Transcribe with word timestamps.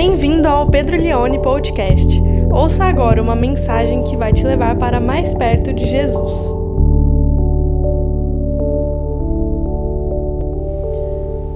Bem-vindo 0.00 0.46
ao 0.46 0.70
Pedro 0.70 0.96
Leone 0.96 1.42
Podcast. 1.42 2.06
Ouça 2.52 2.84
agora 2.84 3.20
uma 3.20 3.34
mensagem 3.34 4.04
que 4.04 4.16
vai 4.16 4.32
te 4.32 4.44
levar 4.44 4.76
para 4.76 5.00
mais 5.00 5.34
perto 5.34 5.72
de 5.72 5.84
Jesus. 5.84 6.32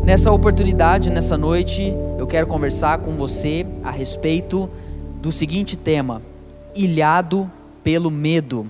Nessa 0.02 0.32
oportunidade, 0.32 1.08
nessa 1.08 1.38
noite, 1.38 1.94
eu 2.19 2.26
quero 2.26 2.49
conversar 2.49 2.99
com 2.99 3.17
você 3.17 3.65
a 3.85 3.92
respeito 3.92 4.69
do 5.21 5.31
seguinte 5.31 5.77
tema: 5.77 6.21
ilhado 6.74 7.49
pelo 7.85 8.11
medo. 8.11 8.67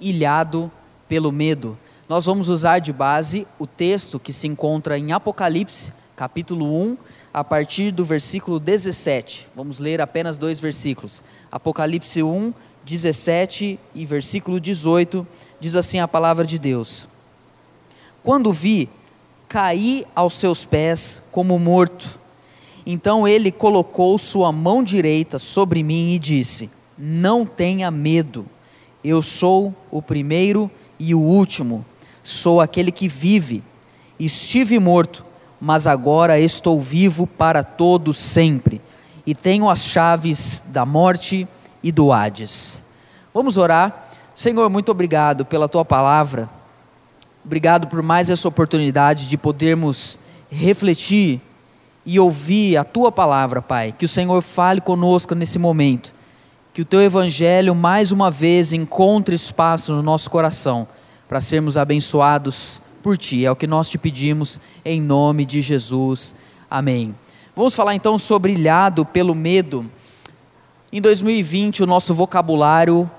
Ilhado 0.00 0.72
pelo 1.06 1.30
medo. 1.30 1.76
Nós 2.08 2.24
vamos 2.24 2.48
usar 2.48 2.78
de 2.78 2.94
base 2.94 3.46
o 3.58 3.66
texto 3.66 4.18
que 4.18 4.32
se 4.32 4.48
encontra 4.48 4.96
em 4.96 5.12
Apocalipse, 5.12 5.92
capítulo 6.16 6.64
1, 6.64 6.96
a 7.32 7.42
partir 7.42 7.90
do 7.90 8.04
versículo 8.04 8.60
17. 8.60 9.48
Vamos 9.56 9.78
ler 9.78 10.00
apenas 10.00 10.36
dois 10.36 10.60
versículos. 10.60 11.24
Apocalipse 11.50 12.22
1, 12.22 12.52
17 12.84 13.78
e 13.94 14.04
versículo 14.04 14.60
18, 14.60 15.26
diz 15.58 15.74
assim 15.74 15.98
a 15.98 16.08
palavra 16.08 16.44
de 16.44 16.58
Deus: 16.58 17.08
Quando 18.22 18.52
vi, 18.52 18.88
caí 19.48 20.04
aos 20.14 20.34
seus 20.34 20.64
pés 20.64 21.22
como 21.30 21.58
morto. 21.58 22.20
Então 22.84 23.28
ele 23.28 23.52
colocou 23.52 24.18
sua 24.18 24.50
mão 24.50 24.82
direita 24.82 25.38
sobre 25.38 25.82
mim 25.82 26.12
e 26.12 26.18
disse: 26.18 26.68
Não 26.98 27.46
tenha 27.46 27.90
medo, 27.90 28.44
eu 29.02 29.22
sou 29.22 29.74
o 29.90 30.02
primeiro 30.02 30.70
e 30.98 31.14
o 31.14 31.20
último, 31.20 31.84
sou 32.22 32.60
aquele 32.60 32.92
que 32.92 33.08
vive. 33.08 33.62
Estive 34.18 34.78
morto 34.78 35.31
mas 35.64 35.86
agora 35.86 36.40
estou 36.40 36.80
vivo 36.80 37.24
para 37.24 37.62
todo 37.62 38.12
sempre 38.12 38.80
e 39.24 39.32
tenho 39.32 39.70
as 39.70 39.84
chaves 39.84 40.64
da 40.66 40.84
morte 40.84 41.46
e 41.80 41.92
do 41.92 42.12
Hades. 42.12 42.82
Vamos 43.32 43.56
orar. 43.56 44.08
Senhor, 44.34 44.68
muito 44.68 44.90
obrigado 44.90 45.44
pela 45.44 45.68
tua 45.68 45.84
palavra. 45.84 46.50
Obrigado 47.44 47.86
por 47.86 48.02
mais 48.02 48.28
essa 48.28 48.48
oportunidade 48.48 49.28
de 49.28 49.38
podermos 49.38 50.18
refletir 50.50 51.40
e 52.04 52.18
ouvir 52.18 52.76
a 52.76 52.82
tua 52.82 53.12
palavra, 53.12 53.62
Pai. 53.62 53.94
Que 53.96 54.06
o 54.06 54.08
Senhor 54.08 54.42
fale 54.42 54.80
conosco 54.80 55.32
nesse 55.32 55.60
momento. 55.60 56.12
Que 56.74 56.82
o 56.82 56.84
teu 56.84 57.00
evangelho 57.00 57.72
mais 57.72 58.10
uma 58.10 58.32
vez 58.32 58.72
encontre 58.72 59.36
espaço 59.36 59.94
no 59.94 60.02
nosso 60.02 60.28
coração 60.28 60.88
para 61.28 61.40
sermos 61.40 61.76
abençoados 61.76 62.81
por 63.02 63.18
ti. 63.18 63.44
É 63.44 63.50
o 63.50 63.56
que 63.56 63.66
nós 63.66 63.88
te 63.88 63.98
pedimos 63.98 64.60
em 64.84 65.00
nome 65.00 65.44
de 65.44 65.60
Jesus. 65.60 66.34
Amém. 66.70 67.14
Vamos 67.54 67.74
falar 67.74 67.94
então 67.94 68.18
sobre 68.18 68.52
ilhado 68.52 69.04
pelo 69.04 69.34
medo. 69.34 69.90
Em 70.92 71.00
2020, 71.00 71.82
o 71.82 71.86
nosso 71.86 72.14
vocabulário 72.14 73.10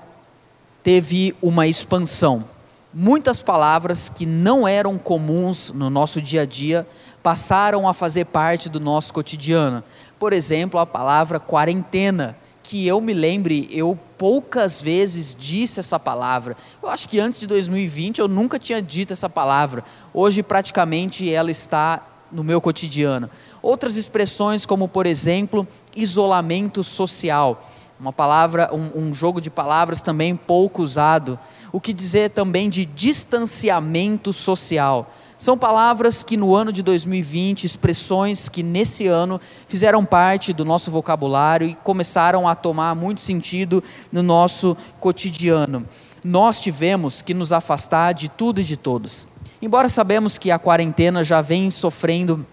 teve 0.82 1.34
uma 1.42 1.66
expansão. 1.66 2.44
Muitas 2.92 3.42
palavras 3.42 4.08
que 4.08 4.24
não 4.24 4.66
eram 4.66 4.96
comuns 4.96 5.70
no 5.72 5.90
nosso 5.90 6.20
dia 6.20 6.42
a 6.42 6.46
dia 6.46 6.86
passaram 7.22 7.88
a 7.88 7.94
fazer 7.94 8.26
parte 8.26 8.68
do 8.68 8.78
nosso 8.78 9.12
cotidiano. 9.12 9.82
Por 10.18 10.32
exemplo, 10.32 10.78
a 10.78 10.86
palavra 10.86 11.40
quarentena 11.40 12.36
que 12.64 12.86
eu 12.86 12.98
me 12.98 13.12
lembre, 13.12 13.68
eu 13.70 13.96
poucas 14.16 14.80
vezes 14.80 15.36
disse 15.38 15.78
essa 15.78 16.00
palavra. 16.00 16.56
Eu 16.82 16.88
acho 16.88 17.06
que 17.06 17.20
antes 17.20 17.38
de 17.38 17.46
2020 17.46 18.20
eu 18.20 18.26
nunca 18.26 18.58
tinha 18.58 18.80
dito 18.80 19.12
essa 19.12 19.28
palavra. 19.28 19.84
Hoje, 20.14 20.42
praticamente, 20.42 21.30
ela 21.30 21.50
está 21.50 22.02
no 22.32 22.42
meu 22.42 22.62
cotidiano. 22.62 23.28
Outras 23.62 23.96
expressões, 23.96 24.64
como 24.64 24.88
por 24.88 25.04
exemplo, 25.04 25.68
isolamento 25.94 26.82
social. 26.82 27.70
Uma 28.00 28.14
palavra, 28.14 28.70
um, 28.72 29.08
um 29.08 29.14
jogo 29.14 29.42
de 29.42 29.50
palavras 29.50 30.00
também 30.00 30.34
pouco 30.34 30.82
usado. 30.82 31.38
O 31.70 31.78
que 31.78 31.92
dizer 31.92 32.30
também 32.30 32.70
de 32.70 32.86
distanciamento 32.86 34.32
social 34.32 35.12
são 35.36 35.58
palavras 35.58 36.22
que 36.22 36.36
no 36.36 36.54
ano 36.54 36.72
de 36.72 36.82
2020, 36.82 37.64
expressões 37.64 38.48
que 38.48 38.62
nesse 38.62 39.06
ano 39.06 39.40
fizeram 39.66 40.04
parte 40.04 40.52
do 40.52 40.64
nosso 40.64 40.90
vocabulário 40.90 41.66
e 41.66 41.74
começaram 41.74 42.46
a 42.46 42.54
tomar 42.54 42.94
muito 42.94 43.20
sentido 43.20 43.82
no 44.12 44.22
nosso 44.22 44.76
cotidiano. 45.00 45.86
Nós 46.24 46.60
tivemos 46.60 47.20
que 47.20 47.34
nos 47.34 47.52
afastar 47.52 48.12
de 48.12 48.28
tudo 48.28 48.60
e 48.60 48.64
de 48.64 48.76
todos. 48.76 49.26
Embora 49.60 49.88
sabemos 49.88 50.38
que 50.38 50.50
a 50.50 50.58
quarentena 50.58 51.24
já 51.24 51.40
vem 51.40 51.70
sofrendo 51.70 52.46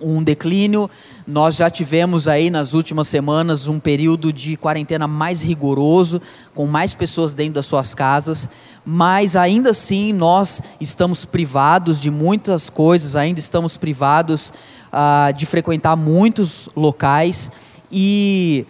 um 0.00 0.22
declínio. 0.22 0.90
Nós 1.26 1.56
já 1.56 1.70
tivemos 1.70 2.28
aí 2.28 2.50
nas 2.50 2.74
últimas 2.74 3.08
semanas 3.08 3.68
um 3.68 3.78
período 3.78 4.32
de 4.32 4.56
quarentena 4.56 5.06
mais 5.06 5.42
rigoroso, 5.42 6.20
com 6.54 6.66
mais 6.66 6.94
pessoas 6.94 7.34
dentro 7.34 7.54
das 7.54 7.66
suas 7.66 7.94
casas, 7.94 8.48
mas 8.84 9.36
ainda 9.36 9.70
assim 9.70 10.12
nós 10.12 10.60
estamos 10.80 11.24
privados 11.24 12.00
de 12.00 12.10
muitas 12.10 12.68
coisas, 12.68 13.16
ainda 13.16 13.40
estamos 13.40 13.76
privados 13.76 14.52
ah, 14.92 15.32
de 15.34 15.46
frequentar 15.46 15.96
muitos 15.96 16.68
locais 16.76 17.50
e 17.90 18.66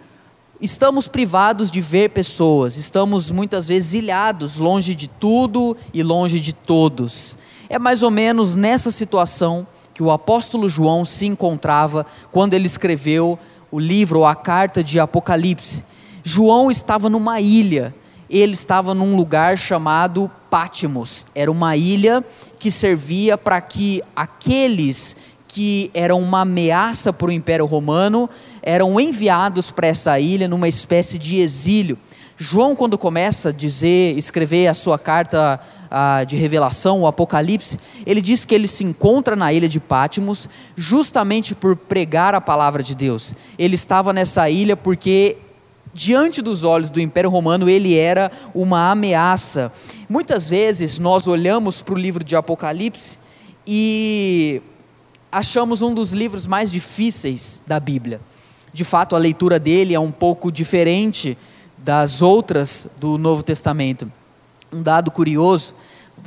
estamos 0.61 1.07
privados 1.07 1.69
de 1.69 1.81
ver 1.81 2.11
pessoas, 2.11 2.77
estamos 2.77 3.29
muitas 3.29 3.67
vezes 3.67 3.93
ilhados, 3.93 4.57
longe 4.57 4.95
de 4.95 5.07
tudo 5.07 5.75
e 5.93 6.01
longe 6.01 6.39
de 6.39 6.53
todos. 6.53 7.37
É 7.67 7.77
mais 7.79 8.03
ou 8.03 8.11
menos 8.11 8.55
nessa 8.55 8.91
situação 8.91 9.67
que 9.95 10.03
o 10.03 10.11
apóstolo 10.11 10.67
João 10.67 11.05
se 11.05 11.25
encontrava 11.25 12.05
quando 12.29 12.53
ele 12.53 12.65
escreveu 12.65 13.39
o 13.71 13.79
livro 13.79 14.19
ou 14.19 14.25
a 14.25 14.35
carta 14.35 14.83
de 14.83 14.99
Apocalipse. 14.99 15.85
João 16.21 16.69
estava 16.69 17.09
numa 17.09 17.39
ilha, 17.39 17.95
ele 18.29 18.51
estava 18.53 18.93
num 18.93 19.15
lugar 19.15 19.57
chamado 19.57 20.29
Pátimos. 20.49 21.25
Era 21.33 21.49
uma 21.49 21.77
ilha 21.77 22.21
que 22.59 22.69
servia 22.69 23.37
para 23.37 23.61
que 23.61 24.03
aqueles 24.13 25.15
que 25.47 25.89
eram 25.93 26.21
uma 26.21 26.41
ameaça 26.41 27.13
para 27.13 27.27
o 27.27 27.31
Império 27.31 27.65
Romano 27.65 28.29
eram 28.61 28.99
enviados 28.99 29.71
para 29.71 29.87
essa 29.87 30.19
ilha 30.19 30.45
numa 30.45 30.67
espécie 30.67 31.17
de 31.17 31.37
exílio. 31.37 31.97
João, 32.37 32.75
quando 32.75 32.97
começa 32.97 33.47
a 33.47 33.53
dizer, 33.53 34.17
escrever 34.17 34.67
a 34.67 34.73
sua 34.73 34.99
carta 34.99 35.57
de 36.27 36.35
revelação, 36.35 37.01
o 37.01 37.07
Apocalipse, 37.07 37.79
ele 38.05 38.21
diz 38.21 38.45
que 38.45 38.53
ele 38.53 38.67
se 38.67 38.83
encontra 38.83 39.35
na 39.35 39.53
ilha 39.53 39.69
de 39.69 39.79
Pátimos 39.79 40.49
justamente 40.75 41.55
por 41.55 41.75
pregar 41.75 42.35
a 42.35 42.41
palavra 42.41 42.83
de 42.83 42.95
Deus. 42.95 43.33
Ele 43.57 43.75
estava 43.75 44.11
nessa 44.11 44.49
ilha 44.49 44.75
porque 44.75 45.37
diante 45.95 46.41
dos 46.41 46.65
olhos 46.65 46.89
do 46.89 46.99
Império 46.99 47.29
Romano, 47.29 47.69
ele 47.69 47.97
era 47.97 48.29
uma 48.53 48.91
ameaça. 48.91 49.71
Muitas 50.09 50.49
vezes 50.49 50.99
nós 50.99 51.25
olhamos 51.25 51.81
para 51.81 51.93
o 51.93 51.97
livro 51.97 52.21
de 52.21 52.35
Apocalipse 52.35 53.17
e 53.65 54.61
achamos 55.31 55.81
um 55.81 55.93
dos 55.93 56.11
livros 56.11 56.45
mais 56.45 56.69
difíceis 56.69 57.63
da 57.65 57.79
Bíblia. 57.79 58.19
De 58.73 58.83
fato, 58.83 59.15
a 59.15 59.19
leitura 59.19 59.57
dele 59.57 59.93
é 59.93 59.99
um 59.99 60.11
pouco 60.11 60.51
diferente 60.51 61.37
das 61.77 62.21
outras 62.21 62.89
do 62.99 63.17
Novo 63.17 63.41
Testamento. 63.41 64.11
Um 64.75 64.83
dado 64.83 65.09
curioso 65.09 65.73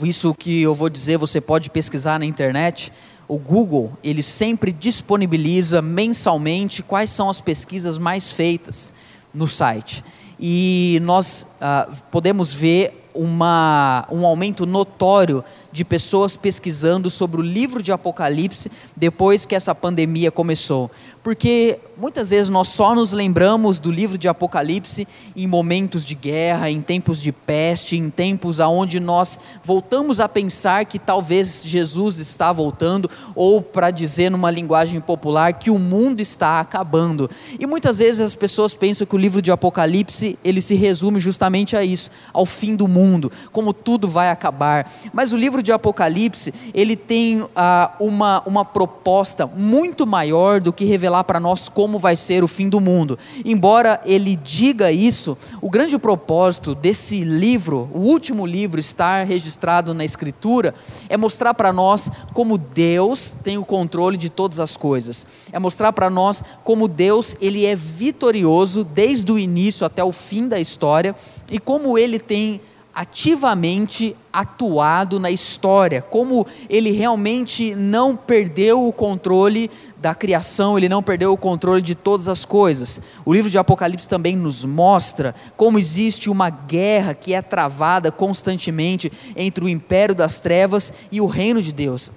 isso 0.03 0.35
que 0.35 0.63
eu 0.63 0.75
vou 0.75 0.89
dizer, 0.89 1.19
você 1.19 1.41
pode 1.41 1.71
pesquisar 1.71 2.19
na 2.19 2.25
internet. 2.25 2.93
O 3.27 3.39
Google, 3.39 3.93
ele 4.03 4.23
sempre 4.23 4.73
disponibiliza 4.73 5.83
mensalmente 5.83 6.83
quais 6.83 7.11
são 7.11 7.29
as 7.29 7.41
pesquisas 7.41 7.99
mais 7.99 8.33
feitas 8.33 8.93
no 9.35 9.47
site. 9.47 10.05
E 10.39 10.99
nós 11.03 11.47
ah, 11.61 11.89
podemos 12.11 12.55
ver 12.55 13.09
uma, 13.13 14.07
um 14.11 14.25
aumento 14.25 14.65
notório 14.65 15.45
de 15.73 15.85
pessoas 15.85 16.37
pesquisando 16.37 17.11
sobre 17.11 17.41
o 17.41 17.45
livro 17.45 17.83
de 17.83 17.91
Apocalipse 17.91 18.71
depois 18.97 19.45
que 19.45 19.55
essa 19.55 19.75
pandemia 19.75 20.31
começou. 20.31 20.91
Porque 21.23 21.79
muitas 21.99 22.31
vezes 22.31 22.49
nós 22.49 22.69
só 22.69 22.95
nos 22.95 23.13
lembramos 23.13 23.81
do 23.81 23.91
livro 23.91 24.17
de 24.17 24.29
Apocalipse 24.29 25.07
em 25.35 25.47
momentos 25.49 26.05
de 26.05 26.15
guerra, 26.15 26.71
em 26.71 26.81
tempos 26.81 27.21
de 27.21 27.33
peste, 27.33 27.97
em 27.97 28.09
tempos 28.09 28.61
aonde 28.61 29.01
nós 29.01 29.39
voltamos 29.65 30.21
a 30.21 30.29
pensar 30.29 30.85
que 30.85 30.99
talvez 30.99 31.63
Jesus 31.65 32.19
está 32.19 32.53
voltando, 32.53 33.11
ou 33.35 33.61
para 33.61 33.91
dizer 33.91 34.31
numa 34.31 34.51
linguagem 34.51 35.01
popular 35.01 35.53
que 35.55 35.71
o 35.71 35.79
mundo 35.79 36.21
está 36.21 36.61
acabando. 36.61 37.29
E 37.59 37.67
muitas 37.67 37.99
vezes 37.99 38.21
as 38.21 38.35
pessoas 38.35 38.75
pensam 38.75 39.07
que 39.07 39.17
o 39.17 39.19
livro 39.19 39.43
de 39.43 39.51
Apocalipse 39.51 40.39
ele 40.45 40.61
se 40.61 40.77
resume 40.77 41.19
justamente 41.19 41.77
a 41.77 41.83
isso, 41.83 42.11
ao 42.33 42.47
fim 42.47 42.77
do 42.77 42.87
mundo, 42.87 43.33
como 43.51 43.73
tudo 43.73 44.07
vai 44.07 44.31
acabar. 44.31 44.89
Mas 45.13 45.33
o 45.33 45.37
livro 45.37 45.63
de 45.63 45.73
Apocalipse, 45.73 46.55
ele 46.73 46.95
tem 46.95 47.45
ah, 47.57 47.93
uma, 47.99 48.41
uma 48.47 48.65
proposta 48.65 49.47
muito 49.47 50.07
maior 50.07 50.61
do 50.61 50.73
que 50.73 50.85
revelar 50.85 51.25
para 51.25 51.41
nós 51.41 51.69
como 51.69 51.88
vai 51.97 52.17
ser 52.17 52.43
o 52.43 52.49
fim 52.49 52.69
do 52.69 52.81
mundo. 52.81 53.17
Embora 53.45 54.01
ele 54.05 54.35
diga 54.35 54.91
isso, 54.91 55.39
o 55.63 55.71
grande 55.71 55.97
propósito 55.97 56.75
desse 56.75 57.21
livro, 57.21 57.89
o 57.95 58.01
último 58.01 58.45
livro 58.45 58.81
estar 58.81 59.25
registrado 59.25 59.95
na 59.95 60.05
Escritura, 60.05 60.75
é 61.09 61.17
mostrar 61.17 61.55
para 61.55 61.73
nós 61.73 62.11
como 62.35 62.59
Deus 62.59 63.33
tem 63.45 63.57
o 63.57 63.65
controle 63.65 64.17
de 64.17 64.29
todas 64.29 64.59
as 64.59 64.77
coisas. 64.77 65.25
É 65.53 65.59
mostrar 65.61 65.93
para 65.93 66.11
nós 66.11 66.43
como 66.65 66.89
Deus 66.89 67.37
ele 67.41 67.65
é 67.65 67.77
vitorioso 67.77 68.83
desde 68.83 69.31
o 69.31 69.39
início 69.39 69.87
até 69.87 70.03
o 70.03 70.11
fim 70.11 70.49
da 70.49 70.59
história 70.59 71.15
e 71.49 71.61
como 71.61 71.97
ele 71.97 72.19
tem 72.19 72.61
ativamente 72.99 74.17
atuado 74.33 75.21
na 75.21 75.31
história, 75.31 76.03
como 76.03 76.45
ele 76.69 76.91
realmente 76.91 77.73
não 77.73 78.17
perdeu 78.17 78.89
o 78.89 78.93
controle 78.93 79.71
da 80.01 80.15
criação, 80.15 80.79
ele 80.79 80.89
não 80.89 81.03
perdeu 81.03 81.33
o 81.33 81.37
controle 81.37 81.83
de 81.83 81.95
todas 81.95 82.29
as 82.29 82.45
coisas. 82.45 83.01
O 83.25 83.33
livro 83.33 83.51
de 83.51 83.59
Apocalipse 83.59 84.09
também 84.09 84.37
nos 84.37 84.65
mostra 84.65 85.35
como 85.57 85.79
existe 85.79 86.31
uma 86.31 86.51
guerra 86.51 87.15
que 87.15 87.35
é 87.35 87.43
travada 87.43 88.13
constantemente 88.13 89.11
entre 89.35 89.65
o 89.65 89.69
império 89.69 90.15
das 90.15 90.41
trevas 90.41 90.93
e 91.11 91.21
o 91.21 91.27
reino 91.27 91.61
de 91.61 91.73
Deus. 91.73 92.11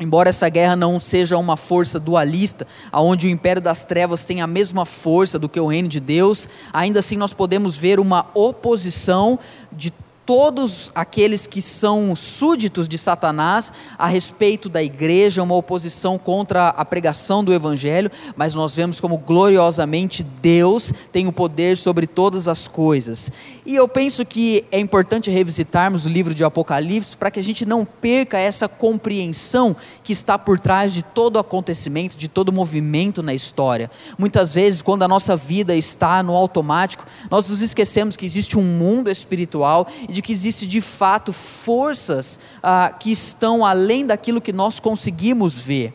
Embora 0.00 0.30
essa 0.30 0.48
guerra 0.48 0.74
não 0.74 0.98
seja 0.98 1.36
uma 1.36 1.58
força 1.58 2.00
dualista, 2.00 2.66
aonde 2.90 3.26
o 3.26 3.30
império 3.30 3.60
das 3.60 3.84
trevas 3.84 4.24
tem 4.24 4.40
a 4.40 4.46
mesma 4.46 4.86
força 4.86 5.38
do 5.38 5.46
que 5.46 5.60
o 5.60 5.66
reino 5.66 5.88
de 5.88 6.00
Deus, 6.00 6.48
ainda 6.72 7.00
assim 7.00 7.18
nós 7.18 7.34
podemos 7.34 7.76
ver 7.76 8.00
uma 8.00 8.26
oposição 8.32 9.38
de 9.70 9.92
todos 10.30 10.92
aqueles 10.94 11.44
que 11.44 11.60
são 11.60 12.14
súditos 12.14 12.86
de 12.86 12.96
Satanás 12.96 13.72
a 13.98 14.06
respeito 14.06 14.68
da 14.68 14.80
igreja, 14.80 15.42
uma 15.42 15.56
oposição 15.56 16.16
contra 16.16 16.68
a 16.68 16.84
pregação 16.84 17.42
do 17.42 17.52
evangelho, 17.52 18.08
mas 18.36 18.54
nós 18.54 18.76
vemos 18.76 19.00
como 19.00 19.18
gloriosamente 19.18 20.22
Deus 20.22 20.92
tem 21.10 21.26
o 21.26 21.32
poder 21.32 21.76
sobre 21.76 22.06
todas 22.06 22.46
as 22.46 22.68
coisas. 22.68 23.32
E 23.66 23.74
eu 23.74 23.88
penso 23.88 24.24
que 24.24 24.64
é 24.70 24.78
importante 24.78 25.32
revisitarmos 25.32 26.06
o 26.06 26.08
livro 26.08 26.32
de 26.32 26.44
Apocalipse 26.44 27.16
para 27.16 27.32
que 27.32 27.40
a 27.40 27.42
gente 27.42 27.66
não 27.66 27.84
perca 27.84 28.38
essa 28.38 28.68
compreensão 28.68 29.74
que 30.04 30.12
está 30.12 30.38
por 30.38 30.60
trás 30.60 30.92
de 30.92 31.02
todo 31.02 31.40
acontecimento, 31.40 32.16
de 32.16 32.28
todo 32.28 32.52
movimento 32.52 33.20
na 33.20 33.34
história. 33.34 33.90
Muitas 34.16 34.54
vezes, 34.54 34.80
quando 34.80 35.02
a 35.02 35.08
nossa 35.08 35.34
vida 35.34 35.74
está 35.74 36.22
no 36.22 36.36
automático, 36.36 37.04
nós 37.28 37.50
nos 37.50 37.60
esquecemos 37.62 38.16
que 38.16 38.24
existe 38.24 38.56
um 38.56 38.62
mundo 38.62 39.10
espiritual 39.10 39.88
e 40.08 40.12
de 40.12 40.19
de 40.20 40.22
que 40.22 40.32
existe 40.32 40.66
de 40.66 40.82
fato 40.82 41.32
forças 41.32 42.38
ah, 42.62 42.92
que 42.98 43.10
estão 43.10 43.64
além 43.64 44.06
daquilo 44.06 44.40
que 44.40 44.52
nós 44.52 44.78
conseguimos 44.78 45.58
ver. 45.58 45.94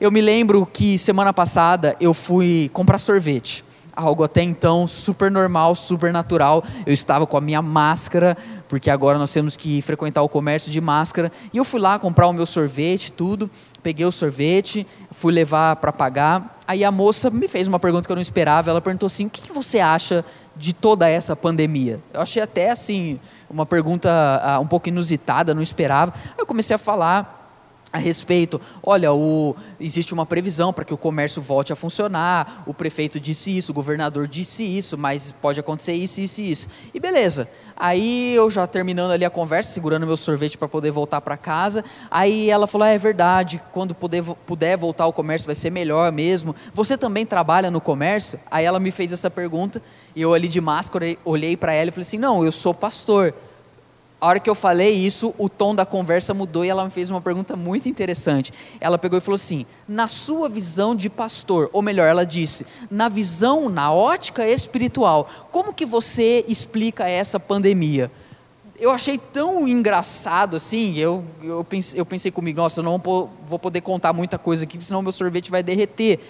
Eu 0.00 0.10
me 0.10 0.20
lembro 0.20 0.66
que 0.66 0.98
semana 0.98 1.32
passada 1.32 1.96
eu 2.00 2.12
fui 2.12 2.68
comprar 2.72 2.98
sorvete 2.98 3.64
algo 3.96 4.22
até 4.22 4.42
então 4.42 4.86
super 4.86 5.30
normal, 5.30 5.74
super 5.74 6.12
natural. 6.12 6.62
Eu 6.84 6.92
estava 6.92 7.26
com 7.26 7.36
a 7.36 7.40
minha 7.40 7.62
máscara, 7.62 8.36
porque 8.68 8.90
agora 8.90 9.18
nós 9.18 9.32
temos 9.32 9.56
que 9.56 9.80
frequentar 9.80 10.22
o 10.22 10.28
comércio 10.28 10.70
de 10.70 10.80
máscara. 10.80 11.32
E 11.52 11.56
eu 11.56 11.64
fui 11.64 11.80
lá 11.80 11.98
comprar 11.98 12.28
o 12.28 12.32
meu 12.32 12.44
sorvete, 12.44 13.10
tudo. 13.10 13.50
Peguei 13.82 14.04
o 14.04 14.12
sorvete, 14.12 14.86
fui 15.10 15.32
levar 15.32 15.76
para 15.76 15.92
pagar. 15.92 16.58
Aí 16.68 16.84
a 16.84 16.92
moça 16.92 17.30
me 17.30 17.48
fez 17.48 17.66
uma 17.66 17.80
pergunta 17.80 18.06
que 18.06 18.12
eu 18.12 18.16
não 18.16 18.20
esperava. 18.20 18.68
Ela 18.68 18.82
perguntou 18.82 19.06
assim: 19.06 19.26
o 19.26 19.30
que 19.30 19.50
você 19.50 19.80
acha 19.80 20.22
de 20.54 20.74
toda 20.74 21.08
essa 21.08 21.34
pandemia? 21.34 21.98
Eu 22.12 22.20
achei 22.20 22.42
até 22.42 22.70
assim 22.70 23.18
uma 23.48 23.66
pergunta 23.66 24.08
uh, 24.10 24.60
um 24.60 24.66
pouco 24.66 24.88
inusitada, 24.88 25.54
não 25.54 25.62
esperava. 25.62 26.12
Eu 26.36 26.46
comecei 26.46 26.74
a 26.74 26.78
falar 26.78 27.35
a 27.96 27.98
respeito, 27.98 28.60
olha, 28.82 29.12
o, 29.12 29.56
existe 29.80 30.12
uma 30.12 30.26
previsão 30.26 30.72
para 30.72 30.84
que 30.84 30.92
o 30.92 30.98
comércio 30.98 31.40
volte 31.40 31.72
a 31.72 31.76
funcionar, 31.76 32.62
o 32.66 32.74
prefeito 32.74 33.18
disse 33.18 33.56
isso, 33.56 33.72
o 33.72 33.74
governador 33.74 34.28
disse 34.28 34.62
isso, 34.62 34.98
mas 34.98 35.32
pode 35.32 35.58
acontecer 35.58 35.94
isso, 35.94 36.20
isso 36.20 36.40
e 36.40 36.50
isso. 36.50 36.68
E 36.92 37.00
beleza. 37.00 37.48
Aí 37.74 38.34
eu 38.34 38.50
já 38.50 38.66
terminando 38.66 39.10
ali 39.12 39.24
a 39.24 39.30
conversa, 39.30 39.72
segurando 39.72 40.06
meu 40.06 40.16
sorvete 40.16 40.58
para 40.58 40.68
poder 40.68 40.90
voltar 40.90 41.20
para 41.20 41.36
casa, 41.36 41.82
aí 42.10 42.50
ela 42.50 42.66
falou, 42.66 42.86
ah, 42.86 42.90
é 42.90 42.98
verdade, 42.98 43.62
quando 43.72 43.94
puder, 43.94 44.22
puder 44.22 44.76
voltar 44.76 45.04
ao 45.04 45.12
comércio 45.12 45.46
vai 45.46 45.54
ser 45.54 45.70
melhor 45.70 46.12
mesmo. 46.12 46.54
Você 46.74 46.98
também 46.98 47.24
trabalha 47.24 47.70
no 47.70 47.80
comércio? 47.80 48.38
Aí 48.50 48.64
ela 48.64 48.78
me 48.78 48.90
fez 48.90 49.12
essa 49.12 49.30
pergunta, 49.30 49.80
e 50.14 50.20
eu 50.20 50.34
ali 50.34 50.48
de 50.48 50.60
máscara 50.60 51.16
olhei 51.24 51.56
para 51.56 51.72
ela 51.72 51.88
e 51.88 51.92
falei 51.92 52.02
assim: 52.02 52.18
Não, 52.18 52.44
eu 52.44 52.52
sou 52.52 52.74
pastor. 52.74 53.34
A 54.18 54.28
hora 54.28 54.40
que 54.40 54.48
eu 54.48 54.54
falei 54.54 54.94
isso, 54.94 55.34
o 55.36 55.48
tom 55.48 55.74
da 55.74 55.84
conversa 55.84 56.32
mudou 56.32 56.64
e 56.64 56.68
ela 56.68 56.84
me 56.84 56.90
fez 56.90 57.10
uma 57.10 57.20
pergunta 57.20 57.54
muito 57.54 57.88
interessante. 57.88 58.52
Ela 58.80 58.96
pegou 58.96 59.18
e 59.18 59.20
falou 59.20 59.36
assim: 59.36 59.66
Na 59.86 60.08
sua 60.08 60.48
visão 60.48 60.96
de 60.96 61.10
pastor, 61.10 61.68
ou 61.72 61.82
melhor, 61.82 62.06
ela 62.06 62.24
disse, 62.24 62.66
na 62.90 63.08
visão, 63.08 63.68
na 63.68 63.92
ótica 63.92 64.48
espiritual, 64.48 65.28
como 65.52 65.74
que 65.74 65.84
você 65.84 66.44
explica 66.48 67.08
essa 67.08 67.38
pandemia? 67.38 68.10
eu 68.78 68.90
achei 68.90 69.16
tão 69.16 69.66
engraçado 69.66 70.54
assim, 70.54 70.98
eu, 70.98 71.24
eu, 71.42 71.64
pensei, 71.64 71.98
eu 71.98 72.04
pensei 72.04 72.30
comigo, 72.30 72.60
nossa, 72.60 72.80
eu 72.80 72.84
não 72.84 72.98
vou 72.98 73.58
poder 73.58 73.80
contar 73.80 74.12
muita 74.12 74.36
coisa 74.36 74.64
aqui, 74.64 74.78
senão 74.84 75.00
meu 75.00 75.12
sorvete 75.12 75.50
vai 75.50 75.62
derreter 75.62 76.20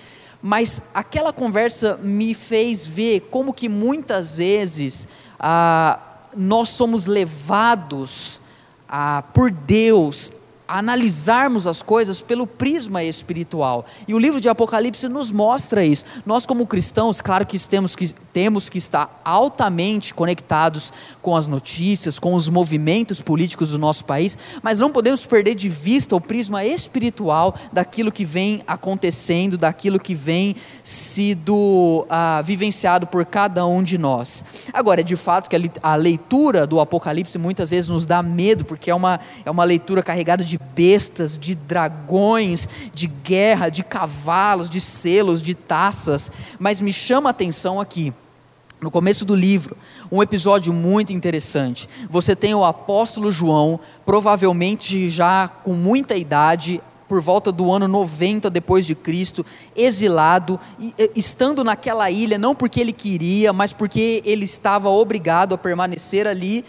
mas 0.43 0.83
aquela 0.95 1.33
conversa 1.33 1.99
me 2.03 2.35
fez 2.35 2.87
ver 2.87 3.21
como 3.31 3.53
que 3.53 3.69
muitas 3.69 4.37
vezes 4.39 5.09
ah, 5.41 5.99
nós 6.37 6.69
somos 6.69 7.07
levados 7.07 8.41
ah, 8.89 9.25
por 9.33 9.51
Deus 9.51 10.33
analisarmos 10.69 11.67
as 11.67 11.83
coisas 11.83 12.21
pelo 12.21 12.47
prisma 12.47 13.03
espiritual. 13.05 13.85
E 14.07 14.15
o 14.15 14.19
livro 14.19 14.41
de 14.41 14.49
Apocalipse 14.49 15.09
nos 15.09 15.31
mostra 15.31 15.85
isso. 15.85 16.05
Nós, 16.25 16.47
como 16.47 16.67
cristãos, 16.67 17.21
claro 17.21 17.47
que 17.47 17.59
temos 17.69 17.95
que, 17.95 18.13
temos 18.33 18.69
que 18.69 18.79
estar 18.79 19.21
altamente 19.25 20.13
conectados 20.15 20.93
com 21.23 21.37
as 21.37 21.47
notícias, 21.47 22.19
com 22.19 22.35
os 22.35 22.49
movimentos 22.49 23.21
políticos 23.21 23.71
do 23.71 23.79
nosso 23.79 24.05
país, 24.05 24.37
mas 24.63 24.79
não 24.79 24.91
podemos 24.91 25.25
perder 25.25 25.55
de 25.55 25.69
vista 25.69 26.17
o 26.17 26.21
prisma 26.21 26.65
espiritual 26.65 27.55
daquilo 27.73 28.13
que 28.13 28.25
vem 28.25 28.63
acontecendo, 28.67 29.57
daquilo 29.57 29.99
que 29.99 30.15
vem 30.15 30.57
sido 30.83 32.07
ah, 32.09 32.43
vivenciado 32.45 33.07
por 33.07 33.25
cada 33.25 33.67
um 33.67 33.83
de 33.83 33.99
nós. 33.99 34.45
Agora, 34.73 35.01
é 35.01 35.05
de 35.05 35.17
fato 35.17 35.49
que 35.49 35.57
a 35.83 35.97
leitura 35.97 36.67
do 36.67 36.81
Apocalipse 36.81 37.39
muitas 37.39 37.71
vezes 37.71 37.89
nos 37.89 38.07
dá 38.07 38.23
medo, 38.23 38.65
porque 38.65 38.91
é 38.91 38.95
uma, 38.95 39.21
é 39.45 39.51
uma 39.51 39.65
leitura 39.65 40.03
carregada 40.03 40.45
de 40.45 40.56
de 40.57 40.65
bestas, 40.75 41.37
de 41.39 41.55
dragões, 41.55 42.69
de 42.95 43.07
guerra, 43.07 43.69
de 43.69 43.85
cavalos, 43.85 44.71
de 44.71 44.81
selos, 44.81 45.43
de 45.43 45.55
taças, 45.55 46.33
mas 46.59 46.81
me 46.81 46.93
chama 46.93 47.29
a 47.29 47.33
atenção 47.33 47.81
aqui. 47.81 48.13
No 48.81 48.91
começo 48.91 49.25
do 49.25 49.35
livro, 49.35 49.77
um 50.11 50.23
episódio 50.23 50.73
muito 50.73 51.13
interessante. 51.13 51.89
Você 52.11 52.37
tem 52.37 52.55
o 52.55 52.65
apóstolo 52.65 53.31
João, 53.31 53.81
provavelmente 54.05 55.09
já 55.09 55.49
com 55.49 55.73
muita 55.73 56.15
idade, 56.15 56.81
por 57.09 57.21
volta 57.21 57.53
do 57.53 57.73
ano 57.73 57.87
90 57.87 58.51
depois 58.51 58.85
de 58.85 58.95
Cristo, 58.95 59.47
exilado, 59.75 60.61
estando 61.15 61.65
naquela 61.65 62.11
ilha 62.11 62.37
não 62.37 62.55
porque 62.55 62.81
ele 62.81 62.93
queria, 62.93 63.53
mas 63.53 63.73
porque 63.73 64.23
ele 64.25 64.45
estava 64.45 64.89
obrigado 64.89 65.55
a 65.55 65.59
permanecer 65.59 66.27
ali 66.27 66.65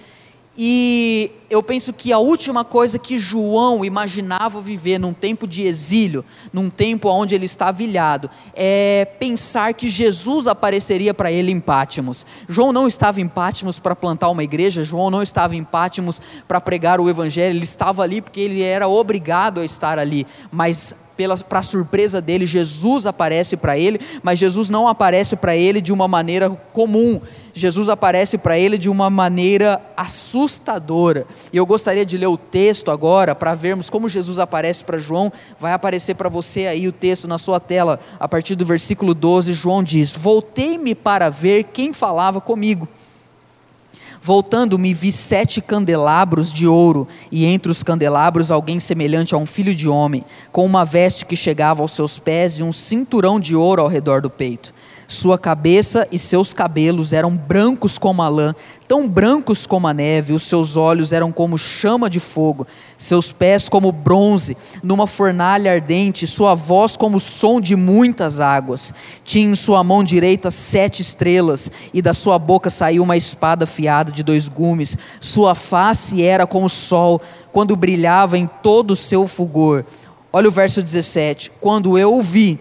e 0.58 1.32
eu 1.52 1.62
penso 1.62 1.94
que 1.94 2.12
a 2.12 2.18
última 2.18 2.66
coisa 2.66 2.98
que 2.98 3.20
João 3.20 3.86
imaginava 3.86 4.60
viver 4.60 5.00
num 5.00 5.14
tempo 5.14 5.48
de 5.48 5.64
exílio, 5.68 6.26
num 6.52 6.68
tempo 6.68 7.10
onde 7.10 7.36
ele 7.36 7.46
estava 7.46 7.84
ilhado, 7.84 8.28
é 8.56 9.06
pensar 9.20 9.76
que 9.76 9.88
Jesus 9.88 10.48
apareceria 10.48 11.14
para 11.14 11.32
ele 11.32 11.52
em 11.52 11.60
Pátimos. 11.60 12.26
João 12.50 12.74
não 12.74 12.88
estava 12.88 13.22
em 13.22 13.28
Pátimos 13.28 13.78
para 13.78 13.96
plantar 13.96 14.30
uma 14.30 14.44
igreja, 14.44 14.84
João 14.84 15.12
não 15.12 15.22
estava 15.22 15.56
em 15.56 15.64
Pátimos 15.64 16.20
para 16.48 16.60
pregar 16.60 17.00
o 17.00 17.08
evangelho, 17.08 17.56
ele 17.56 17.64
estava 17.64 18.02
ali 18.02 18.20
porque 18.20 18.42
ele 18.42 18.64
era 18.64 18.88
obrigado 18.88 19.60
a 19.60 19.66
estar 19.66 20.00
ali, 20.00 20.26
mas 20.52 20.96
para 21.50 21.62
surpresa 21.62 22.22
dele, 22.22 22.46
Jesus 22.46 23.06
aparece 23.06 23.58
para 23.58 23.78
ele, 23.78 24.00
mas 24.22 24.38
Jesus 24.38 24.70
não 24.70 24.88
aparece 24.88 25.36
para 25.36 25.56
ele 25.56 25.82
de 25.82 25.92
uma 25.92 26.08
maneira 26.08 26.50
comum. 26.72 27.20
Jesus 27.58 27.90
aparece 27.90 28.38
para 28.38 28.58
ele 28.58 28.78
de 28.78 28.90
uma 28.90 29.10
maneira 29.10 29.82
assustadora. 29.96 31.26
E 31.52 31.58
eu 31.58 31.66
gostaria 31.66 32.06
de 32.06 32.18
ler 32.18 32.28
o 32.28 32.38
texto 32.38 32.92
agora 32.92 33.34
para 33.34 33.56
vermos 33.56 33.90
como 33.90 34.08
Jesus 34.08 34.40
aparece 34.40 34.84
para 34.84 35.00
João. 35.00 35.32
Vai 35.60 35.74
aparecer 35.74 36.16
para 36.16 36.30
você 36.30 36.68
aí 36.68 36.88
o 36.88 36.92
texto 36.92 37.28
na 37.28 37.38
sua 37.38 37.60
tela, 37.60 38.00
a 38.20 38.28
partir 38.28 38.56
do 38.56 38.66
versículo 38.66 39.14
12. 39.14 39.54
João 39.54 39.84
diz: 39.84 40.16
Voltei-me 40.16 40.94
para 40.94 41.30
ver 41.30 41.64
quem 41.66 41.92
falava 41.92 42.40
comigo. 42.40 42.88
Voltando-me, 44.22 44.94
vi 44.94 45.12
sete 45.12 45.62
candelabros 45.62 46.52
de 46.52 46.68
ouro, 46.68 47.08
e 47.32 47.46
entre 47.46 47.72
os 47.72 47.82
candelabros 47.82 48.52
alguém 48.52 48.80
semelhante 48.80 49.34
a 49.34 49.38
um 49.38 49.46
filho 49.46 49.74
de 49.74 49.88
homem, 49.88 50.24
com 50.52 50.66
uma 50.66 50.84
veste 50.84 51.26
que 51.26 51.36
chegava 51.36 51.82
aos 51.82 51.92
seus 51.92 52.20
pés 52.20 52.60
e 52.60 52.64
um 52.64 52.72
cinturão 52.72 53.40
de 53.40 53.56
ouro 53.56 53.82
ao 53.82 53.88
redor 53.88 54.22
do 54.22 54.30
peito. 54.30 54.74
Sua 55.08 55.38
cabeça 55.38 56.06
e 56.12 56.20
seus 56.20 56.54
cabelos 56.54 57.14
eram 57.14 57.32
brancos 57.32 57.98
como 57.98 58.22
a 58.22 58.28
lã, 58.28 58.54
tão 58.90 59.08
brancos 59.08 59.66
como 59.66 59.88
a 59.88 59.94
neve, 59.94 60.34
os 60.34 60.44
seus 60.44 60.76
olhos 60.76 61.14
eram 61.14 61.32
como 61.32 61.58
chama 61.58 62.10
de 62.10 62.20
fogo, 62.20 62.68
seus 62.98 63.32
pés 63.32 63.70
como 63.70 63.90
bronze 63.90 64.58
numa 64.84 65.08
fornalha 65.08 65.72
ardente, 65.72 66.28
sua 66.28 66.54
voz 66.56 66.98
como 66.98 67.16
o 67.16 67.22
som 67.22 67.62
de 67.62 67.74
muitas 67.74 68.42
águas. 68.42 68.94
Tinha 69.24 69.50
em 69.50 69.56
sua 69.56 69.82
mão 69.82 70.04
direita 70.04 70.52
sete 70.52 71.02
estrelas, 71.02 71.72
e 71.94 72.02
da 72.02 72.14
sua 72.14 72.38
boca 72.38 72.70
saiu 72.70 73.02
uma 73.02 73.16
espada 73.16 73.64
afiada 73.64 74.12
de 74.12 74.24
dois 74.24 74.50
gumes. 74.50 74.98
Sua 75.22 75.56
face 75.56 76.22
era 76.22 76.46
como 76.46 76.66
o 76.66 76.70
sol, 76.70 77.22
quando 77.54 77.78
brilhava 77.78 78.38
em 78.38 78.46
todo 78.62 78.92
o 78.92 78.96
seu 78.96 79.26
fulgor. 79.26 79.86
Olha 80.34 80.50
o 80.50 80.52
verso 80.52 80.84
17: 80.84 81.50
Quando 81.62 81.98
eu 81.98 82.14
o 82.14 82.22
vi, 82.22 82.60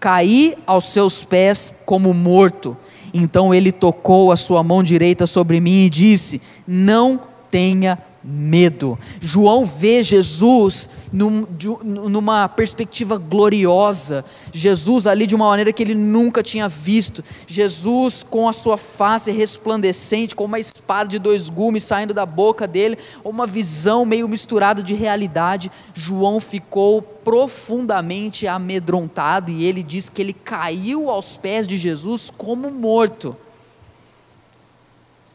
caí 0.00 0.56
aos 0.66 0.84
seus 0.84 1.24
pés 1.24 1.74
como 1.84 2.12
morto. 2.14 2.76
Então 3.12 3.54
ele 3.54 3.72
tocou 3.72 4.30
a 4.30 4.36
sua 4.36 4.62
mão 4.62 4.82
direita 4.82 5.26
sobre 5.26 5.60
mim 5.60 5.84
e 5.84 5.90
disse: 5.90 6.40
Não 6.66 7.20
tenha 7.50 7.98
medo. 8.30 8.98
João 9.22 9.64
vê 9.64 10.02
Jesus 10.02 10.90
num, 11.10 11.46
de, 11.56 11.66
numa 11.82 12.46
perspectiva 12.46 13.16
gloriosa, 13.16 14.22
Jesus 14.52 15.06
ali 15.06 15.26
de 15.26 15.34
uma 15.34 15.48
maneira 15.48 15.72
que 15.72 15.82
ele 15.82 15.94
nunca 15.94 16.42
tinha 16.42 16.68
visto, 16.68 17.24
Jesus 17.46 18.22
com 18.22 18.46
a 18.46 18.52
sua 18.52 18.76
face 18.76 19.30
resplandecente, 19.30 20.36
com 20.36 20.44
uma 20.44 20.58
espada 20.58 21.08
de 21.08 21.18
dois 21.18 21.48
gumes 21.48 21.84
saindo 21.84 22.12
da 22.12 22.26
boca 22.26 22.66
dele, 22.66 22.98
uma 23.24 23.46
visão 23.46 24.04
meio 24.04 24.28
misturada 24.28 24.82
de 24.82 24.92
realidade. 24.92 25.72
João 25.94 26.38
ficou 26.38 27.00
profundamente 27.00 28.46
amedrontado 28.46 29.50
e 29.50 29.64
ele 29.64 29.82
diz 29.82 30.10
que 30.10 30.20
ele 30.20 30.34
caiu 30.34 31.08
aos 31.08 31.38
pés 31.38 31.66
de 31.66 31.78
Jesus 31.78 32.30
como 32.36 32.70
morto. 32.70 33.34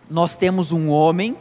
Nós 0.07 0.37
temos 0.37 0.71
um 0.71 0.89
homem 0.89 1.35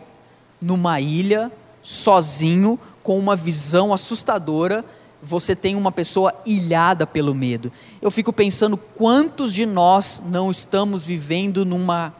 numa 0.63 1.01
ilha, 1.01 1.51
sozinho, 1.83 2.79
com 3.03 3.19
uma 3.19 3.35
visão 3.35 3.93
assustadora, 3.93 4.85
você 5.23 5.55
tem 5.55 5.77
uma 5.77 5.93
pessoa 5.93 6.35
ilhada 6.45 7.07
pelo 7.07 7.35
medo. 7.35 7.71
Eu 8.01 8.11
fico 8.11 8.33
pensando 8.33 8.77
quantos 8.77 9.53
de 9.53 9.65
nós 9.65 10.23
não 10.27 10.51
estamos 10.51 11.07
vivendo 11.07 11.65
numa 11.65 12.13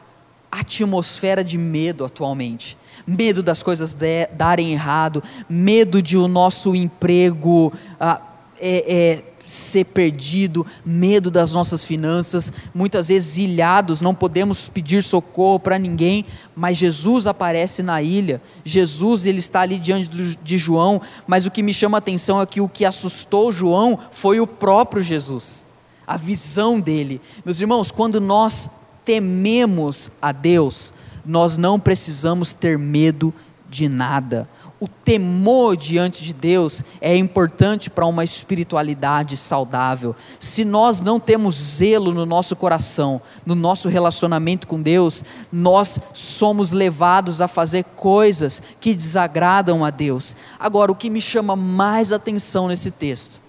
atmosfera 0.51 1.43
de 1.43 1.59
medo 1.59 2.05
atualmente. 2.05 2.77
Medo 3.07 3.43
das 3.43 3.63
coisas 3.63 3.95
de, 3.95 4.27
darem 4.29 4.73
errado, 4.73 5.23
medo 5.49 6.01
de 6.01 6.17
o 6.17 6.29
nosso 6.29 6.77
emprego 6.77 7.73
ah, 7.99 8.21
é, 8.61 8.95
é, 8.95 9.32
ser 9.47 9.85
perdido, 9.85 10.67
medo 10.85 11.31
das 11.31 11.53
nossas 11.53 11.85
finanças, 11.85 12.53
muitas 12.75 13.09
vezes 13.09 13.37
ilhados, 13.37 14.01
não 14.01 14.15
podemos 14.15 14.69
pedir 14.69 15.03
socorro 15.03 15.59
para 15.59 15.79
ninguém, 15.79 16.25
mas 16.55 16.77
Jesus 16.77 17.27
aparece 17.27 17.83
na 17.83 18.03
ilha, 18.03 18.41
Jesus 18.65 19.27
ele 19.27 19.39
está 19.39 19.61
ali 19.61 19.79
diante 19.79 20.09
de 20.43 20.59
João, 20.59 21.01
mas 21.27 21.47
o 21.47 21.51
que 21.51 21.63
me 21.63 21.75
chama 21.75 21.99
a 21.99 22.01
atenção 22.01 22.41
é 22.41 22.47
que 22.47 22.61
o 22.61 22.69
que 22.69 22.85
assustou 22.85 23.53
João 23.53 23.99
foi 24.11 24.41
o 24.41 24.47
próprio 24.47 25.03
Jesus, 25.03 25.67
a 26.07 26.17
visão 26.17 26.81
dele. 26.81 27.21
Meus 27.45 27.61
irmãos, 27.61 27.91
quando 27.91 28.21
nós 28.21 28.71
tememos 29.05 30.11
a 30.21 30.33
Deus, 30.33 30.95
nós 31.25 31.57
não 31.57 31.79
precisamos 31.79 32.53
ter 32.53 32.79
medo 32.79 33.33
de 33.69 33.89
nada 33.89 34.49
o 34.83 34.89
temor 34.89 35.77
diante 35.77 36.25
de 36.25 36.33
Deus 36.33 36.83
é 37.01 37.17
importante 37.17 37.89
para 37.89 38.05
uma 38.05 38.25
espiritualidade 38.25 39.37
saudável. 39.37 40.13
Se 40.41 40.65
nós 40.65 41.01
não 41.01 41.21
temos 41.21 41.55
zelo 41.55 42.13
no 42.13 42.27
nosso 42.27 42.57
coração, 42.57 43.23
no 43.47 43.55
nosso 43.55 43.89
relacionamento 43.89 44.67
com 44.67 44.83
Deus, 44.83 45.25
nós 45.53 46.01
somos 46.13 46.73
levados 46.73 47.41
a 47.41 47.47
fazer 47.47 47.85
coisas 47.95 48.61
que 48.81 48.93
desagradam 48.93 49.85
a 49.85 49.91
Deus. 49.91 50.35
Agora, 50.59 50.91
o 50.91 50.97
que 50.97 51.09
me 51.09 51.21
chama 51.21 51.55
mais 51.55 52.11
atenção 52.11 52.67
nesse 52.67 52.91
texto 52.91 53.41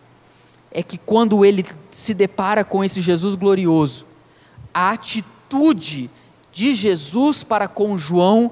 é 0.69 0.83
que 0.83 0.99
quando 0.99 1.43
ele 1.43 1.65
se 1.89 2.13
depara 2.13 2.63
com 2.63 2.83
esse 2.83 3.01
Jesus 3.01 3.33
glorioso, 3.33 4.05
a 4.71 4.91
atitude 4.91 6.11
de 6.51 6.75
Jesus 6.75 7.41
para 7.41 7.67
com 7.67 7.97
João 7.97 8.51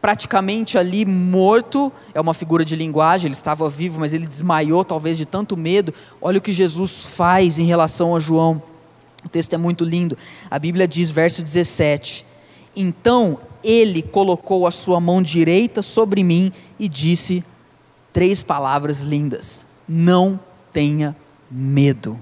praticamente 0.00 0.78
ali 0.78 1.04
morto, 1.04 1.92
é 2.14 2.20
uma 2.20 2.34
figura 2.34 2.64
de 2.64 2.76
linguagem, 2.76 3.28
ele 3.28 3.34
estava 3.34 3.68
vivo, 3.68 4.00
mas 4.00 4.12
ele 4.12 4.26
desmaiou 4.26 4.84
talvez 4.84 5.16
de 5.16 5.24
tanto 5.24 5.56
medo. 5.56 5.92
Olha 6.20 6.38
o 6.38 6.42
que 6.42 6.52
Jesus 6.52 7.06
faz 7.06 7.58
em 7.58 7.64
relação 7.64 8.14
a 8.14 8.20
João. 8.20 8.62
O 9.24 9.28
texto 9.28 9.54
é 9.54 9.58
muito 9.58 9.84
lindo. 9.84 10.16
A 10.50 10.58
Bíblia 10.58 10.86
diz, 10.86 11.10
verso 11.10 11.42
17: 11.42 12.24
Então 12.76 13.38
ele 13.62 14.02
colocou 14.02 14.66
a 14.66 14.70
sua 14.70 15.00
mão 15.00 15.20
direita 15.20 15.82
sobre 15.82 16.22
mim 16.22 16.52
e 16.78 16.88
disse 16.88 17.44
três 18.12 18.42
palavras 18.42 19.00
lindas: 19.00 19.66
Não 19.88 20.38
tenha 20.72 21.16
medo. 21.50 22.18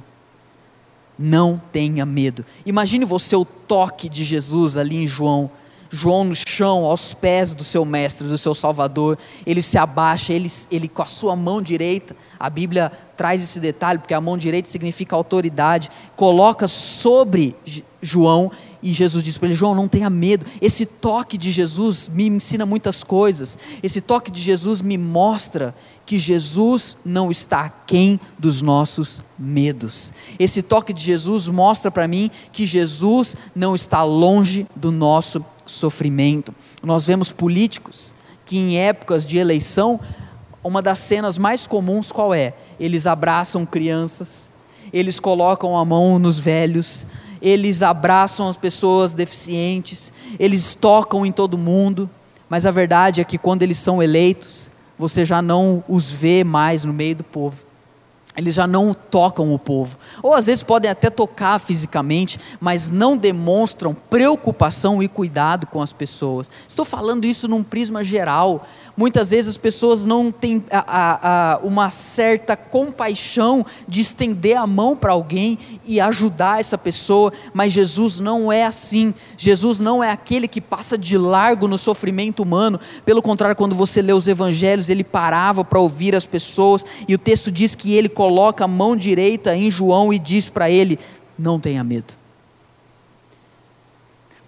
Não 1.18 1.60
tenha 1.72 2.04
medo. 2.04 2.44
Imagine 2.64 3.04
você 3.04 3.34
o 3.36 3.44
toque 3.44 4.08
de 4.08 4.22
Jesus 4.22 4.76
ali 4.76 4.96
em 4.96 5.06
João 5.06 5.50
João 5.96 6.24
no 6.24 6.34
chão, 6.34 6.84
aos 6.84 7.14
pés 7.14 7.54
do 7.54 7.64
seu 7.64 7.84
mestre, 7.84 8.28
do 8.28 8.36
seu 8.36 8.54
salvador, 8.54 9.18
ele 9.46 9.62
se 9.62 9.78
abaixa, 9.78 10.32
ele, 10.32 10.48
ele 10.70 10.88
com 10.88 11.02
a 11.02 11.06
sua 11.06 11.34
mão 11.34 11.62
direita, 11.62 12.14
a 12.38 12.50
Bíblia 12.50 12.92
traz 13.16 13.42
esse 13.42 13.58
detalhe, 13.58 13.98
porque 13.98 14.12
a 14.12 14.20
mão 14.20 14.36
direita 14.36 14.68
significa 14.68 15.16
autoridade, 15.16 15.90
coloca 16.14 16.68
sobre 16.68 17.56
João 18.02 18.50
e 18.82 18.92
Jesus 18.92 19.24
diz 19.24 19.36
para 19.36 19.48
ele: 19.48 19.56
João, 19.56 19.74
não 19.74 19.88
tenha 19.88 20.08
medo. 20.08 20.46
Esse 20.60 20.86
toque 20.86 21.36
de 21.36 21.50
Jesus 21.50 22.08
me 22.08 22.28
ensina 22.28 22.64
muitas 22.64 23.02
coisas. 23.02 23.58
Esse 23.82 24.00
toque 24.00 24.30
de 24.30 24.40
Jesus 24.40 24.80
me 24.80 24.96
mostra 24.96 25.74
que 26.04 26.18
Jesus 26.18 26.96
não 27.04 27.30
está 27.30 27.62
aquém 27.62 28.20
dos 28.38 28.62
nossos 28.62 29.22
medos. 29.36 30.12
Esse 30.38 30.62
toque 30.62 30.92
de 30.92 31.02
Jesus 31.02 31.48
mostra 31.48 31.90
para 31.90 32.06
mim 32.06 32.30
que 32.52 32.64
Jesus 32.64 33.36
não 33.56 33.74
está 33.74 34.04
longe 34.04 34.66
do 34.76 34.92
nosso 34.92 35.44
sofrimento. 35.66 36.54
Nós 36.82 37.06
vemos 37.06 37.32
políticos 37.32 38.14
que 38.44 38.56
em 38.56 38.78
épocas 38.78 39.26
de 39.26 39.38
eleição, 39.38 40.00
uma 40.62 40.80
das 40.80 41.00
cenas 41.00 41.36
mais 41.36 41.66
comuns 41.66 42.12
qual 42.12 42.32
é? 42.32 42.54
Eles 42.78 43.06
abraçam 43.06 43.66
crianças, 43.66 44.50
eles 44.92 45.18
colocam 45.18 45.76
a 45.76 45.84
mão 45.84 46.18
nos 46.18 46.38
velhos, 46.38 47.06
eles 47.42 47.82
abraçam 47.82 48.48
as 48.48 48.56
pessoas 48.56 49.12
deficientes, 49.12 50.12
eles 50.38 50.74
tocam 50.74 51.26
em 51.26 51.32
todo 51.32 51.58
mundo, 51.58 52.08
mas 52.48 52.64
a 52.64 52.70
verdade 52.70 53.20
é 53.20 53.24
que 53.24 53.36
quando 53.36 53.62
eles 53.62 53.78
são 53.78 54.02
eleitos, 54.02 54.70
você 54.98 55.24
já 55.24 55.42
não 55.42 55.82
os 55.88 56.10
vê 56.10 56.44
mais 56.44 56.84
no 56.84 56.92
meio 56.92 57.16
do 57.16 57.24
povo 57.24 57.65
eles 58.36 58.54
já 58.54 58.66
não 58.66 58.92
tocam 58.92 59.52
o 59.52 59.58
povo. 59.58 59.98
Ou 60.22 60.34
às 60.34 60.46
vezes 60.46 60.62
podem 60.62 60.90
até 60.90 61.08
tocar 61.08 61.58
fisicamente, 61.58 62.38
mas 62.60 62.90
não 62.90 63.16
demonstram 63.16 63.94
preocupação 63.94 65.02
e 65.02 65.08
cuidado 65.08 65.66
com 65.66 65.80
as 65.80 65.92
pessoas. 65.92 66.50
Estou 66.68 66.84
falando 66.84 67.24
isso 67.24 67.48
num 67.48 67.62
prisma 67.62 68.04
geral. 68.04 68.62
Muitas 68.96 69.28
vezes 69.30 69.50
as 69.50 69.56
pessoas 69.58 70.06
não 70.06 70.32
têm 70.32 70.64
a, 70.70 70.78
a, 70.78 71.52
a, 71.52 71.58
uma 71.58 71.90
certa 71.90 72.56
compaixão 72.56 73.64
de 73.86 74.00
estender 74.00 74.56
a 74.56 74.66
mão 74.66 74.96
para 74.96 75.12
alguém 75.12 75.58
e 75.84 76.00
ajudar 76.00 76.60
essa 76.60 76.78
pessoa, 76.78 77.30
mas 77.52 77.74
Jesus 77.74 78.18
não 78.20 78.50
é 78.50 78.64
assim. 78.64 79.12
Jesus 79.36 79.80
não 79.80 80.02
é 80.02 80.10
aquele 80.10 80.48
que 80.48 80.62
passa 80.62 80.96
de 80.96 81.18
largo 81.18 81.68
no 81.68 81.76
sofrimento 81.76 82.42
humano. 82.42 82.80
Pelo 83.04 83.20
contrário, 83.20 83.54
quando 83.54 83.74
você 83.74 84.00
lê 84.00 84.14
os 84.14 84.26
evangelhos, 84.26 84.88
ele 84.88 85.04
parava 85.04 85.62
para 85.62 85.78
ouvir 85.78 86.16
as 86.16 86.24
pessoas 86.24 86.82
e 87.06 87.14
o 87.14 87.18
texto 87.18 87.50
diz 87.50 87.74
que 87.74 87.92
ele 87.92 88.08
coloca 88.08 88.64
a 88.64 88.68
mão 88.68 88.96
direita 88.96 89.54
em 89.54 89.70
João 89.70 90.10
e 90.10 90.18
diz 90.18 90.48
para 90.48 90.70
ele: 90.70 90.98
Não 91.38 91.60
tenha 91.60 91.84
medo. 91.84 92.14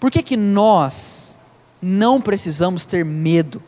Por 0.00 0.10
que, 0.10 0.22
que 0.22 0.38
nós 0.38 1.38
não 1.82 2.18
precisamos 2.18 2.86
ter 2.86 3.04
medo? 3.04 3.62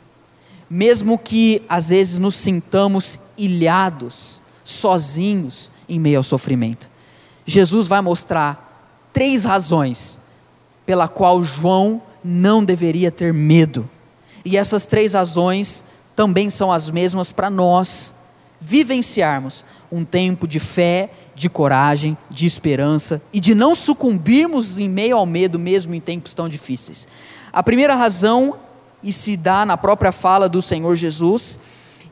Mesmo 0.71 1.19
que 1.19 1.63
às 1.69 1.91
vezes 1.91 2.19
nos 2.19 2.37
sintamos 2.37 3.19
ilhados, 3.37 4.41
sozinhos 4.63 5.73
em 5.89 5.99
meio 5.99 6.19
ao 6.19 6.23
sofrimento. 6.23 6.89
Jesus 7.45 7.89
vai 7.89 8.01
mostrar 8.01 9.11
três 9.13 9.45
razões 9.45 10.21
pela 10.87 11.09
qual 11.09 11.43
João 11.43 12.01
não 12.23 12.65
deveria 12.65 13.11
ter 13.11 13.35
medo. 13.35 13.89
E 14.45 14.57
essas 14.57 14.87
três 14.87 15.15
razões 15.15 15.85
também 16.15 16.49
são 16.51 16.71
as 16.71 16.89
mesmas 16.89 17.33
para 17.33 17.51
nós 17.51 18.15
vivenciarmos 18.61 19.65
um 19.91 20.05
tempo 20.05 20.47
de 20.47 20.61
fé, 20.61 21.11
de 21.35 21.49
coragem, 21.49 22.17
de 22.31 22.47
esperança 22.47 23.21
e 23.33 23.41
de 23.41 23.55
não 23.55 23.75
sucumbirmos 23.75 24.79
em 24.79 24.89
meio 24.89 25.17
ao 25.17 25.27
medo, 25.27 25.59
mesmo 25.59 25.95
em 25.95 26.01
tempos 26.01 26.35
tão 26.35 26.49
difíceis. 26.49 27.09
A 27.53 27.63
primeira 27.63 27.97
razão 27.97 28.57
e 29.03 29.13
se 29.13 29.37
dá 29.37 29.65
na 29.65 29.77
própria 29.77 30.13
fala 30.13 30.49
do 30.49 30.61
Senhor 30.61 30.95
Jesus. 30.97 31.59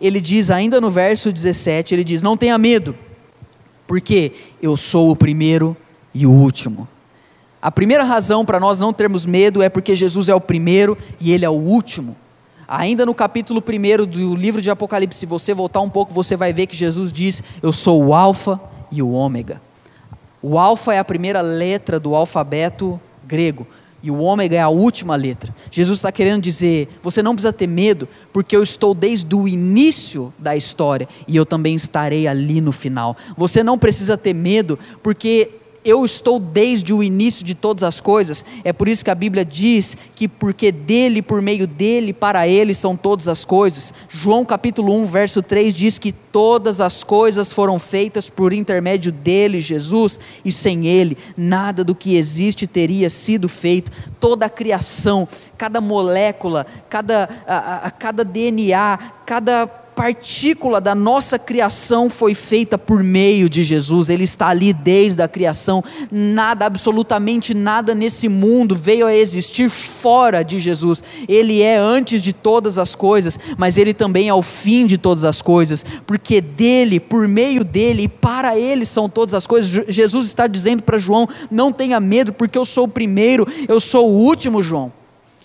Ele 0.01 0.21
diz, 0.21 0.51
ainda 0.51 0.81
no 0.81 0.91
verso 0.91 1.33
17, 1.33 1.95
ele 1.95 2.05
diz: 2.05 2.23
Não 2.23 2.37
tenha 2.37 2.57
medo, 2.57 2.95
porque 3.87 4.33
eu 4.63 4.77
sou 4.77 5.11
o 5.11 5.17
primeiro 5.17 5.77
e 6.15 6.27
o 6.27 6.31
último. 6.31 6.89
A 7.61 7.73
primeira 7.73 8.05
razão 8.05 8.45
para 8.45 8.61
nós 8.61 8.79
não 8.79 8.93
termos 8.93 9.27
medo 9.27 9.61
é 9.61 9.69
porque 9.69 9.97
Jesus 9.97 10.29
é 10.29 10.35
o 10.35 10.41
primeiro 10.41 10.97
e 11.21 11.33
ele 11.33 11.45
é 11.45 11.51
o 11.51 11.55
último. 11.55 12.17
Ainda 12.69 13.05
no 13.05 13.15
capítulo 13.15 13.63
1 13.67 14.07
do 14.07 14.37
livro 14.37 14.61
de 14.61 14.71
Apocalipse, 14.71 15.19
se 15.19 15.27
você 15.27 15.53
voltar 15.53 15.81
um 15.81 15.91
pouco, 15.91 16.13
você 16.13 16.37
vai 16.37 16.53
ver 16.53 16.67
que 16.67 16.77
Jesus 16.77 17.11
diz: 17.11 17.43
Eu 17.63 17.73
sou 17.73 18.05
o 18.05 18.15
Alfa 18.15 18.61
e 18.93 19.03
o 19.03 19.11
Ômega. 19.11 19.61
O 20.41 20.59
Alfa 20.59 20.95
é 20.95 20.99
a 20.99 21.05
primeira 21.05 21.41
letra 21.41 21.99
do 21.99 22.15
alfabeto 22.15 23.01
grego. 23.27 23.67
E 24.03 24.11
o 24.11 24.19
ômega 24.19 24.57
é 24.57 24.61
a 24.61 24.69
última 24.69 25.17
letra. 25.17 25.55
Jesus 25.71 25.99
está 25.99 26.13
querendo 26.13 26.41
dizer: 26.43 26.89
você 27.03 27.23
não 27.23 27.35
precisa 27.35 27.53
ter 27.53 27.67
medo, 27.67 28.09
porque 28.33 28.55
eu 28.55 28.63
estou 28.63 28.95
desde 28.95 29.35
o 29.35 29.49
início 29.49 30.33
da 30.39 30.57
história 30.57 31.09
e 31.27 31.37
eu 31.37 31.45
também 31.45 31.75
estarei 31.75 32.29
ali 32.29 32.61
no 32.61 32.71
final. 32.71 33.17
Você 33.37 33.63
não 33.63 33.79
precisa 33.79 34.17
ter 34.17 34.33
medo, 34.33 34.79
porque 35.03 35.51
eu 35.85 36.05
estou 36.05 36.39
desde 36.39 36.93
o 36.93 37.03
início 37.03 37.45
de 37.45 37.55
todas 37.55 37.83
as 37.83 38.01
coisas. 38.01 38.45
É 38.65 38.73
por 38.73 38.89
isso 38.89 39.05
que 39.05 39.11
a 39.11 39.15
Bíblia 39.15 39.45
diz 39.45 39.97
que 40.15 40.29
porque 40.29 40.71
dele, 40.71 41.23
por 41.23 41.41
meio 41.41 41.67
dele, 41.67 42.13
para 42.13 42.47
ele 42.47 42.75
são 42.75 42.97
todas 42.97 43.29
as 43.29 43.45
coisas. 43.45 43.95
João 44.09 44.45
capítulo 44.45 44.95
1, 45.03 45.07
verso 45.07 45.43
3 45.43 45.73
diz 45.73 45.99
que 45.99 46.13
todas 46.13 46.81
as 46.81 47.03
coisas 47.03 47.53
foram 47.53 47.79
feitas 47.79 48.29
por 48.29 48.53
intermédio 48.53 49.11
dele, 49.11 49.61
Jesus, 49.61 50.21
e 50.45 50.53
sem 50.53 50.87
ele 50.87 51.17
nada 51.37 51.83
do 51.83 51.95
que 51.95 52.17
existe 52.17 52.67
teria 52.67 53.09
sido 53.09 53.49
feito. 53.49 53.91
Toda 54.21 54.47
a 54.47 54.51
criação, 54.51 55.27
cada 55.57 55.81
molécula, 55.81 56.67
cada, 56.89 57.29
a, 57.47 57.87
a, 57.87 57.91
cada 57.91 58.25
DNA, 58.25 58.99
cada 59.25 59.67
partícula 59.99 60.81
da 60.81 60.95
nossa 60.95 61.41
criação 61.41 62.09
foi 62.09 62.33
feita 62.33 62.79
por 62.79 63.03
meio 63.03 63.49
de 63.49 63.65
Jesus, 63.65 64.09
Ele 64.09 64.23
está 64.23 64.47
ali 64.47 64.73
desde 64.73 65.21
a 65.21 65.27
criação. 65.27 65.83
Nada, 66.09 66.67
absolutamente 66.67 67.53
nada 67.53 67.97
nesse 67.97 68.29
mundo 68.29 68.77
veio 68.77 69.09
a 69.09 69.13
existir 69.13 69.69
fora 69.69 70.45
de 70.45 70.61
Jesus. 70.61 71.03
Ele 71.29 71.63
é 71.63 71.77
antes 71.77 72.23
de 72.23 72.33
todas 72.33 72.79
as 72.79 72.95
coisas, 72.95 73.41
mas 73.57 73.77
Ele 73.77 73.93
também 73.93 74.29
é 74.29 74.35
o 74.35 74.41
fim 74.41 74.87
de 74.87 74.97
todas 74.97 75.25
as 75.25 75.43
coisas, 75.43 75.85
porque 76.07 76.41
dele, 76.41 77.01
por 77.01 77.27
meio 77.27 77.65
dele 77.65 78.05
e 78.05 78.09
para 78.09 78.57
Ele 78.57 78.87
são 78.87 79.09
todas 79.09 79.35
as 79.35 79.49
coisas. 79.49 79.85
Jesus 79.89 80.27
está 80.27 80.47
dizendo 80.47 80.81
para 80.81 80.97
João: 80.97 81.29
não 81.51 81.73
tenha 81.73 81.99
medo, 81.99 82.33
porque 82.33 82.57
eu 82.57 82.65
sou 82.65 82.85
o 82.85 82.89
primeiro, 82.89 83.45
eu 83.67 83.81
sou 83.81 84.09
o 84.09 84.17
último, 84.17 84.63
João. 84.63 84.93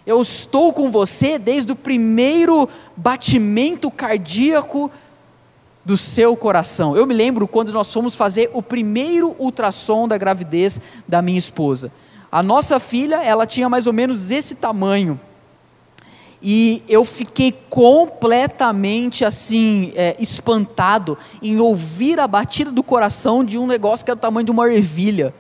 Eu 0.06 0.22
estou 0.22 0.74
com 0.74 0.92
você 0.92 1.40
desde 1.40 1.72
o 1.72 1.76
primeiro 1.76 2.68
batimento 2.96 3.90
cardíaco 3.90 4.92
do 5.86 5.98
seu 5.98 6.36
coração. 6.36 6.96
Eu 6.96 7.08
me 7.08 7.14
lembro 7.14 7.48
quando 7.48 7.72
nós 7.72 7.92
fomos 7.92 8.16
fazer 8.16 8.50
o 8.54 8.62
primeiro 8.62 9.36
ultrassom 9.40 10.08
da 10.08 10.18
gravidez 10.18 10.80
da 11.08 11.22
minha 11.22 11.38
esposa. 11.38 11.92
A 12.30 12.44
nossa 12.44 12.80
filha, 12.80 13.24
ela 13.24 13.46
tinha 13.46 13.70
mais 13.70 13.88
ou 13.88 13.94
menos 13.94 14.30
esse 14.30 14.56
tamanho. 14.56 15.20
E 16.42 16.84
eu 16.90 17.06
fiquei 17.06 17.54
completamente 17.70 19.24
assim, 19.24 19.94
é, 19.96 20.18
espantado 20.20 21.18
em 21.42 21.60
ouvir 21.60 22.20
a 22.20 22.28
batida 22.28 22.70
do 22.70 22.84
coração 22.84 23.46
de 23.46 23.58
um 23.58 23.66
negócio 23.66 24.04
que 24.04 24.12
era 24.12 24.18
o 24.18 24.22
tamanho 24.22 24.46
de 24.46 24.52
uma 24.52 24.70
ervilha 24.70 25.34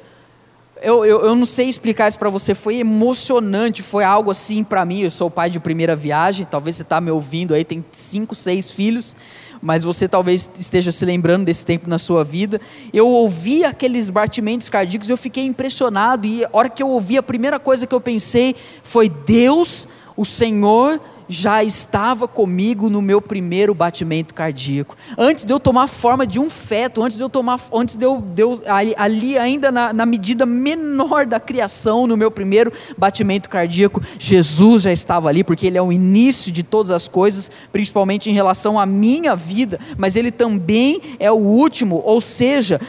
eu, 0.83 1.05
eu, 1.05 1.25
eu 1.25 1.35
não 1.35 1.45
sei 1.45 1.69
explicar 1.69 2.09
isso 2.09 2.19
para 2.19 2.29
você, 2.29 2.53
foi 2.53 2.77
emocionante, 2.77 3.81
foi 3.81 4.03
algo 4.03 4.29
assim 4.29 4.63
para 4.63 4.83
mim. 4.83 4.99
Eu 4.99 5.09
sou 5.09 5.31
pai 5.31 5.49
de 5.49 5.59
primeira 5.59 5.95
viagem, 5.95 6.45
talvez 6.45 6.75
você 6.75 6.81
está 6.81 6.99
me 6.99 7.09
ouvindo 7.09 7.53
aí, 7.53 7.63
tem 7.63 7.83
cinco, 7.93 8.35
seis 8.35 8.71
filhos, 8.71 9.15
mas 9.61 9.85
você 9.85 10.09
talvez 10.09 10.49
esteja 10.55 10.91
se 10.91 11.05
lembrando 11.05 11.45
desse 11.45 11.65
tempo 11.65 11.89
na 11.89 11.97
sua 11.97 12.23
vida. 12.25 12.59
Eu 12.91 13.07
ouvi 13.07 13.63
aqueles 13.63 14.09
batimentos 14.09 14.67
cardíacos, 14.67 15.09
eu 15.09 15.15
fiquei 15.15 15.45
impressionado, 15.45 16.27
e 16.27 16.43
a 16.43 16.49
hora 16.51 16.69
que 16.69 16.83
eu 16.83 16.89
ouvi, 16.89 17.17
a 17.17 17.23
primeira 17.23 17.57
coisa 17.59 17.87
que 17.87 17.95
eu 17.95 18.01
pensei 18.01 18.53
foi: 18.83 19.07
Deus, 19.07 19.87
o 20.17 20.25
Senhor 20.25 20.99
já 21.27 21.63
estava 21.63 22.27
comigo 22.27 22.89
no 22.89 23.01
meu 23.01 23.21
primeiro 23.21 23.73
batimento 23.73 24.33
cardíaco. 24.33 24.95
Antes 25.17 25.45
de 25.45 25.53
eu 25.53 25.59
tomar 25.59 25.87
forma 25.87 26.25
de 26.25 26.39
um 26.39 26.49
feto, 26.49 27.03
antes 27.03 27.17
de 27.17 27.23
eu 27.23 27.29
tomar, 27.29 27.59
antes 27.73 27.95
de 27.95 28.05
eu, 28.05 28.21
de 28.21 28.43
eu 28.43 28.61
ali, 28.97 29.37
ainda 29.37 29.71
na, 29.71 29.93
na 29.93 30.05
medida 30.05 30.45
menor 30.45 31.25
da 31.25 31.39
criação, 31.39 32.07
no 32.07 32.17
meu 32.17 32.31
primeiro 32.31 32.71
batimento 32.97 33.49
cardíaco, 33.49 34.01
Jesus 34.17 34.83
já 34.83 34.91
estava 34.91 35.29
ali, 35.29 35.43
porque 35.43 35.67
Ele 35.67 35.77
é 35.77 35.81
o 35.81 35.91
início 35.91 36.51
de 36.51 36.63
todas 36.63 36.91
as 36.91 37.07
coisas, 37.07 37.51
principalmente 37.71 38.29
em 38.29 38.33
relação 38.33 38.79
à 38.79 38.85
minha 38.85 39.35
vida, 39.35 39.79
mas 39.97 40.15
Ele 40.15 40.31
também 40.31 41.01
é 41.19 41.31
o 41.31 41.35
último, 41.35 42.01
ou 42.05 42.19
seja, 42.19 42.79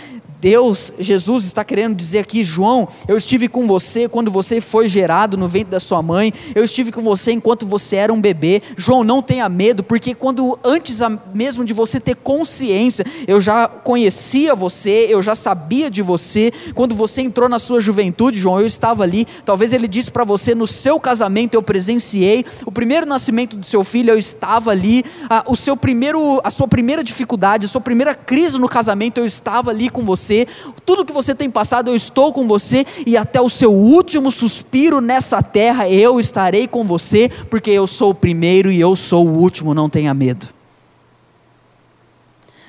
Deus, 0.44 0.92
Jesus 0.98 1.46
está 1.46 1.64
querendo 1.64 1.94
dizer 1.94 2.18
aqui, 2.18 2.44
João, 2.44 2.86
eu 3.08 3.16
estive 3.16 3.48
com 3.48 3.66
você 3.66 4.06
quando 4.06 4.30
você 4.30 4.60
foi 4.60 4.86
gerado 4.86 5.38
no 5.38 5.48
ventre 5.48 5.70
da 5.70 5.80
sua 5.80 6.02
mãe, 6.02 6.34
eu 6.54 6.62
estive 6.62 6.92
com 6.92 7.00
você 7.00 7.32
enquanto 7.32 7.66
você 7.66 7.96
era 7.96 8.12
um 8.12 8.20
bebê. 8.20 8.60
João, 8.76 9.02
não 9.02 9.22
tenha 9.22 9.48
medo, 9.48 9.82
porque 9.82 10.14
quando 10.14 10.58
antes 10.62 10.98
mesmo 11.32 11.64
de 11.64 11.72
você 11.72 11.98
ter 11.98 12.16
consciência, 12.16 13.06
eu 13.26 13.40
já 13.40 13.66
conhecia 13.66 14.54
você, 14.54 15.06
eu 15.08 15.22
já 15.22 15.34
sabia 15.34 15.90
de 15.90 16.02
você. 16.02 16.52
Quando 16.74 16.94
você 16.94 17.22
entrou 17.22 17.48
na 17.48 17.58
sua 17.58 17.80
juventude, 17.80 18.38
João, 18.38 18.60
eu 18.60 18.66
estava 18.66 19.02
ali. 19.02 19.26
Talvez 19.46 19.72
ele 19.72 19.88
disse 19.88 20.10
para 20.10 20.24
você 20.24 20.54
no 20.54 20.66
seu 20.66 21.00
casamento 21.00 21.54
eu 21.54 21.62
presenciei 21.62 22.44
o 22.66 22.70
primeiro 22.70 23.06
nascimento 23.06 23.56
do 23.56 23.64
seu 23.64 23.82
filho, 23.82 24.10
eu 24.10 24.18
estava 24.18 24.72
ali. 24.72 25.06
Ah, 25.30 25.42
o 25.46 25.56
seu 25.56 25.74
primeiro, 25.74 26.38
a 26.44 26.50
sua 26.50 26.68
primeira 26.68 27.02
dificuldade, 27.02 27.64
a 27.64 27.68
sua 27.70 27.80
primeira 27.80 28.14
crise 28.14 28.58
no 28.58 28.68
casamento, 28.68 29.16
eu 29.16 29.24
estava 29.24 29.70
ali 29.70 29.88
com 29.88 30.04
você 30.04 30.33
você, 30.34 30.46
tudo 30.84 31.04
que 31.04 31.12
você 31.12 31.34
tem 31.34 31.48
passado, 31.48 31.88
eu 31.88 31.94
estou 31.94 32.32
com 32.32 32.48
você, 32.48 32.84
e 33.06 33.16
até 33.16 33.40
o 33.40 33.48
seu 33.48 33.72
último 33.72 34.32
suspiro 34.32 35.00
nessa 35.00 35.40
terra, 35.42 35.88
eu 35.88 36.18
estarei 36.18 36.66
com 36.66 36.84
você, 36.84 37.30
porque 37.48 37.70
eu 37.70 37.86
sou 37.86 38.10
o 38.10 38.14
primeiro 38.14 38.72
e 38.72 38.80
eu 38.80 38.96
sou 38.96 39.26
o 39.26 39.38
último, 39.38 39.72
não 39.72 39.88
tenha 39.88 40.12
medo. 40.12 40.48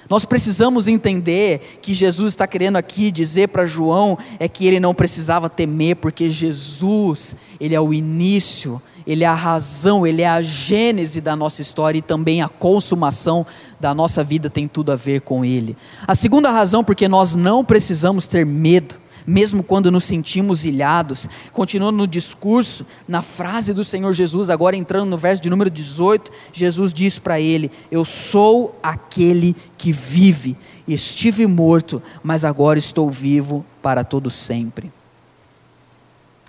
Nós 0.07 0.23
precisamos 0.23 0.87
entender 0.87 1.79
que 1.81 1.91
Jesus 1.91 2.33
está 2.33 2.45
querendo 2.45 2.75
aqui 2.75 3.09
dizer 3.09 3.47
para 3.47 3.65
João 3.65 4.15
é 4.37 4.47
que 4.47 4.67
ele 4.67 4.79
não 4.79 4.93
precisava 4.93 5.49
temer, 5.49 5.95
porque 5.95 6.29
Jesus, 6.29 7.35
ele 7.59 7.73
é 7.73 7.81
o 7.81 7.91
início 7.91 8.79
ele 9.05 9.23
é 9.23 9.27
a 9.27 9.35
razão, 9.35 10.05
ele 10.05 10.21
é 10.21 10.27
a 10.27 10.41
gênese 10.41 11.21
da 11.21 11.35
nossa 11.35 11.61
história 11.61 11.99
e 11.99 12.01
também 12.01 12.41
a 12.41 12.49
consumação 12.49 13.45
da 13.79 13.93
nossa 13.93 14.23
vida 14.23 14.49
tem 14.49 14.67
tudo 14.67 14.91
a 14.91 14.95
ver 14.95 15.21
com 15.21 15.45
ele. 15.45 15.77
A 16.07 16.15
segunda 16.15 16.49
razão, 16.49 16.83
porque 16.83 17.07
nós 17.07 17.35
não 17.35 17.63
precisamos 17.63 18.27
ter 18.27 18.45
medo, 18.45 18.95
mesmo 19.25 19.63
quando 19.63 19.91
nos 19.91 20.03
sentimos 20.03 20.65
ilhados, 20.65 21.27
continuando 21.51 21.97
no 21.97 22.07
discurso, 22.07 22.85
na 23.07 23.21
frase 23.21 23.73
do 23.73 23.83
Senhor 23.83 24.13
Jesus, 24.13 24.49
agora 24.49 24.75
entrando 24.75 25.09
no 25.09 25.17
verso 25.17 25.41
de 25.41 25.49
número 25.49 25.69
18, 25.69 26.31
Jesus 26.53 26.93
diz 26.93 27.17
para 27.17 27.39
ele: 27.39 27.71
Eu 27.91 28.05
sou 28.05 28.77
aquele 28.83 29.55
que 29.77 29.91
vive, 29.91 30.55
estive 30.87 31.47
morto, 31.47 32.01
mas 32.23 32.45
agora 32.45 32.77
estou 32.77 33.09
vivo 33.09 33.65
para 33.81 34.03
todo 34.03 34.29
sempre. 34.29 34.91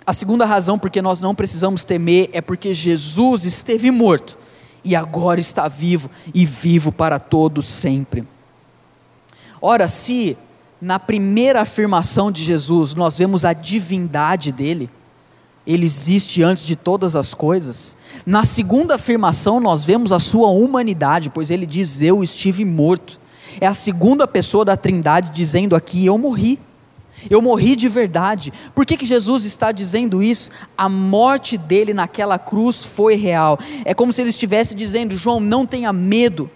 A 0.07 0.13
segunda 0.13 0.45
razão 0.45 0.79
porque 0.79 1.01
nós 1.01 1.19
não 1.19 1.35
precisamos 1.35 1.83
temer 1.83 2.29
é 2.31 2.39
porque 2.39 2.73
Jesus 2.73 3.43
esteve 3.43 3.91
morto 3.91 4.37
e 4.81 4.95
agora 4.95 5.37
está 5.37 5.67
vivo 5.67 6.09
e 6.33 6.45
vivo 6.45 6.93
para 6.93 7.19
todos 7.19 7.65
sempre. 7.65 8.25
Ora, 9.61 9.85
se 9.85 10.37
na 10.81 10.97
primeira 10.97 11.59
afirmação 11.59 12.31
de 12.31 12.41
Jesus 12.41 12.95
nós 12.95 13.17
vemos 13.17 13.43
a 13.43 13.51
divindade 13.51 14.49
dele, 14.49 14.89
ele 15.65 15.85
existe 15.85 16.41
antes 16.41 16.65
de 16.65 16.77
todas 16.77 17.13
as 17.13 17.33
coisas. 17.33 17.97
Na 18.25 18.45
segunda 18.45 18.95
afirmação 18.95 19.59
nós 19.59 19.83
vemos 19.83 20.13
a 20.13 20.19
sua 20.19 20.47
humanidade, 20.47 21.29
pois 21.29 21.51
ele 21.51 21.65
diz: 21.65 22.01
Eu 22.01 22.23
estive 22.23 22.63
morto. 22.63 23.19
É 23.59 23.67
a 23.67 23.73
segunda 23.73 24.25
pessoa 24.25 24.63
da 24.63 24.77
Trindade 24.77 25.31
dizendo 25.31 25.75
aqui: 25.75 26.05
Eu 26.05 26.17
morri. 26.17 26.57
Eu 27.29 27.41
morri 27.41 27.75
de 27.75 27.89
verdade. 27.89 28.53
Por 28.75 28.85
que, 28.85 28.97
que 28.97 29.05
Jesus 29.05 29.45
está 29.45 29.71
dizendo 29.71 30.21
isso? 30.21 30.51
A 30.77 30.87
morte 30.87 31.57
dele 31.57 31.93
naquela 31.93 32.37
cruz 32.37 32.83
foi 32.83 33.15
real. 33.15 33.59
É 33.85 33.93
como 33.93 34.13
se 34.13 34.21
ele 34.21 34.29
estivesse 34.29 34.75
dizendo: 34.75 35.15
João, 35.15 35.39
não 35.39 35.65
tenha 35.65 35.91
medo, 35.91 36.49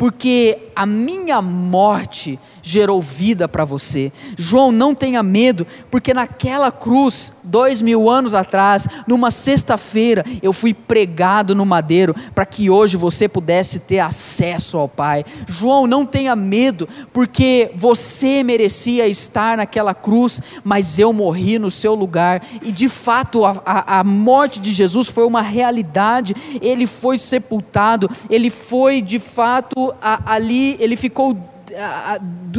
porque 0.00 0.56
a 0.74 0.86
minha 0.86 1.42
morte 1.42 2.38
gerou 2.62 3.02
vida 3.02 3.46
para 3.46 3.66
você. 3.66 4.10
João, 4.34 4.72
não 4.72 4.94
tenha 4.94 5.22
medo, 5.22 5.66
porque 5.90 6.14
naquela 6.14 6.72
cruz, 6.72 7.34
dois 7.44 7.82
mil 7.82 8.08
anos 8.08 8.34
atrás, 8.34 8.88
numa 9.06 9.30
sexta-feira, 9.30 10.24
eu 10.42 10.54
fui 10.54 10.72
pregado 10.72 11.54
no 11.54 11.66
madeiro 11.66 12.14
para 12.34 12.46
que 12.46 12.70
hoje 12.70 12.96
você 12.96 13.28
pudesse 13.28 13.78
ter 13.78 13.98
acesso 13.98 14.78
ao 14.78 14.88
Pai. 14.88 15.22
João, 15.46 15.86
não 15.86 16.06
tenha 16.06 16.34
medo, 16.34 16.88
porque 17.12 17.70
você 17.74 18.42
merecia 18.42 19.06
estar 19.06 19.58
naquela 19.58 19.94
cruz, 19.94 20.40
mas 20.64 20.98
eu 20.98 21.12
morri 21.12 21.58
no 21.58 21.70
seu 21.70 21.94
lugar, 21.94 22.42
e 22.62 22.72
de 22.72 22.88
fato 22.88 23.44
a, 23.44 23.60
a, 23.66 24.00
a 24.00 24.04
morte 24.04 24.60
de 24.60 24.72
Jesus 24.72 25.08
foi 25.08 25.26
uma 25.26 25.42
realidade, 25.42 26.34
ele 26.62 26.86
foi 26.86 27.18
sepultado, 27.18 28.10
ele 28.30 28.48
foi 28.48 29.02
de 29.02 29.18
fato 29.18 29.89
a, 30.00 30.34
ali, 30.34 30.76
ele 30.80 30.96
ficou 30.96 31.36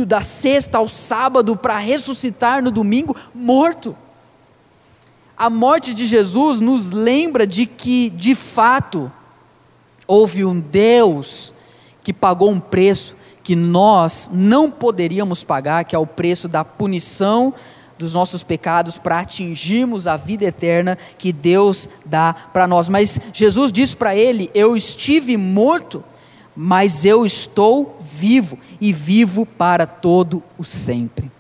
da 0.08 0.22
sexta 0.22 0.78
ao 0.78 0.88
sábado 0.88 1.56
para 1.58 1.78
ressuscitar 1.78 2.64
no 2.64 2.72
domingo 2.72 3.16
morto. 3.36 3.96
a 5.38 5.50
morte 5.50 5.94
de 5.94 6.06
Jesus 6.06 6.60
nos 6.60 6.92
lembra 6.92 7.46
de 7.46 7.66
que, 7.66 8.10
de 8.12 8.36
fato, 8.36 9.12
houve 10.08 10.46
um 10.46 10.60
Deus 10.60 11.54
que 12.04 12.14
pagou 12.14 12.52
um 12.52 12.60
preço 12.60 13.18
que 13.44 13.56
nós 13.56 14.30
não 14.32 14.70
poderíamos 14.70 15.44
pagar, 15.44 15.84
que 15.84 15.96
é 15.96 16.00
o 16.00 16.06
preço 16.06 16.48
da 16.48 16.64
punição 16.64 17.54
dos 17.98 18.14
nossos 18.14 18.44
pecados 18.44 18.98
para 18.98 19.20
atingirmos 19.20 20.08
a 20.08 20.18
vida 20.18 20.46
eterna 20.46 20.98
que 21.18 21.32
Deus 21.32 21.88
dá 22.06 22.34
para 22.34 22.68
nós. 22.68 22.90
Mas 22.90 23.20
Jesus 23.32 23.72
disse 23.72 23.96
para 23.96 24.16
ele: 24.16 24.50
Eu 24.54 24.76
estive 24.76 25.38
morto, 25.38 26.04
mas 26.56 27.06
eu 27.06 27.26
estou 27.26 27.98
vivo 28.02 28.58
e 28.80 28.92
vivo 28.92 29.46
para 29.46 29.86
todo 29.86 30.44
o 30.58 30.64
sempre. 30.64 31.32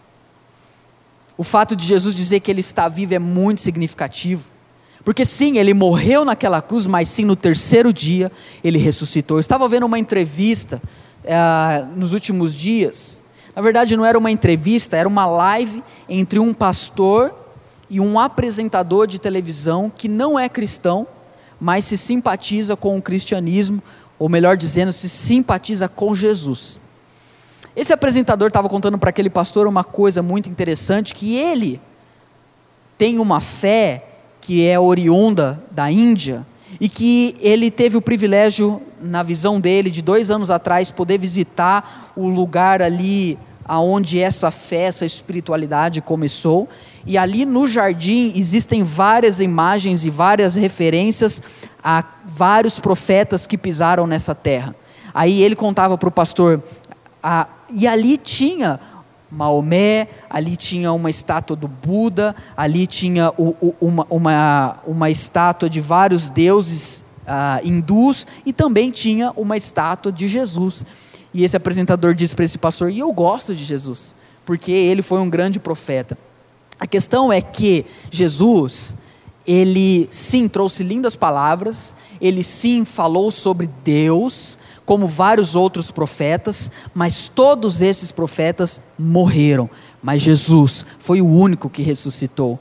O 1.37 1.43
fato 1.43 1.75
de 1.75 1.85
Jesus 1.85 2.13
dizer 2.13 2.39
que 2.39 2.51
ele 2.51 2.59
está 2.59 2.87
vivo 2.87 3.13
é 3.13 3.19
muito 3.19 3.61
significativo. 3.61 4.47
Porque 5.03 5.25
sim, 5.25 5.57
ele 5.57 5.73
morreu 5.73 6.23
naquela 6.23 6.61
cruz, 6.61 6.85
mas 6.85 7.09
sim, 7.09 7.25
no 7.25 7.35
terceiro 7.35 7.91
dia 7.91 8.31
ele 8.63 8.77
ressuscitou. 8.77 9.37
Eu 9.37 9.41
estava 9.41 9.67
vendo 9.67 9.85
uma 9.85 9.97
entrevista 9.97 10.81
é, 11.23 11.85
nos 11.95 12.13
últimos 12.13 12.53
dias. 12.53 13.21
Na 13.55 13.61
verdade, 13.61 13.97
não 13.97 14.05
era 14.05 14.17
uma 14.17 14.31
entrevista, 14.31 14.95
era 14.95 15.07
uma 15.07 15.25
live 15.25 15.83
entre 16.07 16.39
um 16.39 16.53
pastor 16.53 17.33
e 17.89 17.99
um 17.99 18.19
apresentador 18.19 19.07
de 19.07 19.19
televisão 19.19 19.91
que 19.93 20.07
não 20.07 20.39
é 20.39 20.47
cristão, 20.47 21.07
mas 21.59 21.85
se 21.85 21.97
simpatiza 21.97 22.75
com 22.75 22.97
o 22.97 23.01
cristianismo, 23.01 23.81
ou 24.21 24.29
melhor 24.29 24.55
dizendo, 24.55 24.91
se 24.91 25.09
simpatiza 25.09 25.87
com 25.87 26.13
Jesus. 26.13 26.79
Esse 27.75 27.91
apresentador 27.91 28.49
estava 28.49 28.69
contando 28.69 28.95
para 28.95 29.09
aquele 29.09 29.31
pastor 29.31 29.65
uma 29.65 29.83
coisa 29.83 30.21
muito 30.21 30.47
interessante, 30.47 31.15
que 31.15 31.35
ele 31.37 31.81
tem 32.99 33.17
uma 33.17 33.41
fé 33.41 34.05
que 34.39 34.63
é 34.67 34.79
oriunda 34.79 35.59
da 35.71 35.91
Índia, 35.91 36.45
e 36.79 36.87
que 36.87 37.35
ele 37.39 37.71
teve 37.71 37.97
o 37.97 38.01
privilégio, 38.01 38.79
na 39.01 39.23
visão 39.23 39.59
dele, 39.59 39.89
de 39.89 40.03
dois 40.03 40.29
anos 40.29 40.51
atrás, 40.51 40.91
poder 40.91 41.17
visitar 41.17 42.13
o 42.15 42.27
lugar 42.27 42.79
ali 42.79 43.39
aonde 43.65 44.19
essa 44.19 44.51
fé, 44.51 44.83
essa 44.83 45.05
espiritualidade 45.05 45.99
começou. 45.99 46.69
E 47.07 47.17
ali 47.17 47.43
no 47.43 47.67
jardim 47.67 48.33
existem 48.35 48.83
várias 48.83 49.39
imagens 49.39 50.05
e 50.05 50.11
várias 50.11 50.53
referências 50.53 51.41
a 51.83 52.03
vários 52.25 52.79
profetas 52.79 53.47
que 53.47 53.57
pisaram 53.57 54.05
nessa 54.05 54.35
terra. 54.35 54.75
Aí 55.13 55.41
ele 55.41 55.55
contava 55.55 55.97
para 55.97 56.09
o 56.09 56.11
pastor, 56.11 56.61
a, 57.21 57.47
e 57.69 57.87
ali 57.87 58.17
tinha 58.17 58.79
Maomé, 59.31 60.09
ali 60.29 60.57
tinha 60.57 60.91
uma 60.91 61.09
estátua 61.09 61.55
do 61.55 61.67
Buda, 61.67 62.35
ali 62.55 62.85
tinha 62.85 63.31
o, 63.37 63.55
o, 63.61 63.75
uma, 63.79 64.05
uma, 64.09 64.77
uma 64.85 65.09
estátua 65.09 65.69
de 65.69 65.79
vários 65.79 66.29
deuses 66.29 67.05
uh, 67.21 67.65
hindus 67.65 68.27
e 68.45 68.51
também 68.51 68.91
tinha 68.91 69.31
uma 69.31 69.55
estátua 69.55 70.11
de 70.11 70.27
Jesus. 70.27 70.85
E 71.33 71.45
esse 71.45 71.55
apresentador 71.55 72.13
disse 72.13 72.35
para 72.35 72.45
esse 72.45 72.57
pastor: 72.57 72.91
E 72.91 72.99
eu 72.99 73.11
gosto 73.13 73.55
de 73.55 73.63
Jesus, 73.63 74.13
porque 74.45 74.71
ele 74.71 75.01
foi 75.01 75.19
um 75.19 75.29
grande 75.29 75.59
profeta. 75.59 76.17
A 76.77 76.85
questão 76.85 77.31
é 77.31 77.39
que 77.39 77.85
Jesus, 78.09 78.97
ele 79.51 80.07
sim 80.09 80.47
trouxe 80.47 80.81
lindas 80.81 81.13
palavras, 81.13 81.93
ele 82.21 82.41
sim 82.41 82.85
falou 82.85 83.29
sobre 83.29 83.69
Deus, 83.83 84.57
como 84.85 85.05
vários 85.05 85.57
outros 85.57 85.91
profetas, 85.91 86.71
mas 86.95 87.27
todos 87.27 87.81
esses 87.81 88.13
profetas 88.13 88.81
morreram. 88.97 89.69
Mas 90.01 90.21
Jesus 90.21 90.85
foi 90.99 91.21
o 91.21 91.27
único 91.27 91.69
que 91.69 91.81
ressuscitou. 91.81 92.57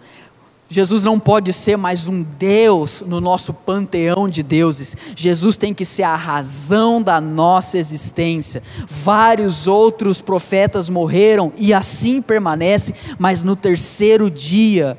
Jesus 0.68 1.04
não 1.04 1.20
pode 1.20 1.52
ser 1.52 1.76
mais 1.76 2.08
um 2.08 2.24
Deus 2.24 3.04
no 3.06 3.20
nosso 3.20 3.54
panteão 3.54 4.28
de 4.28 4.42
deuses. 4.42 4.96
Jesus 5.14 5.56
tem 5.56 5.72
que 5.72 5.84
ser 5.84 6.02
a 6.02 6.16
razão 6.16 7.00
da 7.00 7.20
nossa 7.20 7.78
existência. 7.78 8.64
Vários 8.88 9.68
outros 9.68 10.20
profetas 10.20 10.90
morreram 10.90 11.52
e 11.56 11.72
assim 11.72 12.20
permanece, 12.20 12.92
mas 13.16 13.44
no 13.44 13.54
terceiro 13.54 14.28
dia 14.28 14.98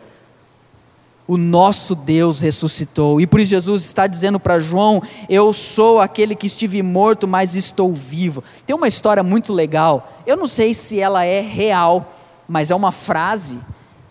o 1.32 1.38
nosso 1.38 1.96
Deus 1.96 2.42
ressuscitou. 2.42 3.22
E 3.22 3.26
por 3.26 3.40
isso 3.40 3.52
Jesus 3.52 3.86
está 3.86 4.06
dizendo 4.06 4.38
para 4.38 4.60
João: 4.60 5.02
Eu 5.30 5.54
sou 5.54 6.02
aquele 6.02 6.36
que 6.36 6.46
estive 6.46 6.84
morto, 6.84 7.26
mas 7.26 7.56
estou 7.56 7.94
vivo. 7.94 8.44
Tem 8.66 8.76
uma 8.76 8.90
história 8.90 9.24
muito 9.24 9.54
legal. 9.54 10.12
Eu 10.28 10.36
não 10.36 10.46
sei 10.46 10.74
se 10.74 11.00
ela 11.00 11.24
é 11.24 11.40
real, 11.40 12.14
mas 12.50 12.70
é 12.70 12.76
uma 12.76 12.92
frase. 12.92 13.58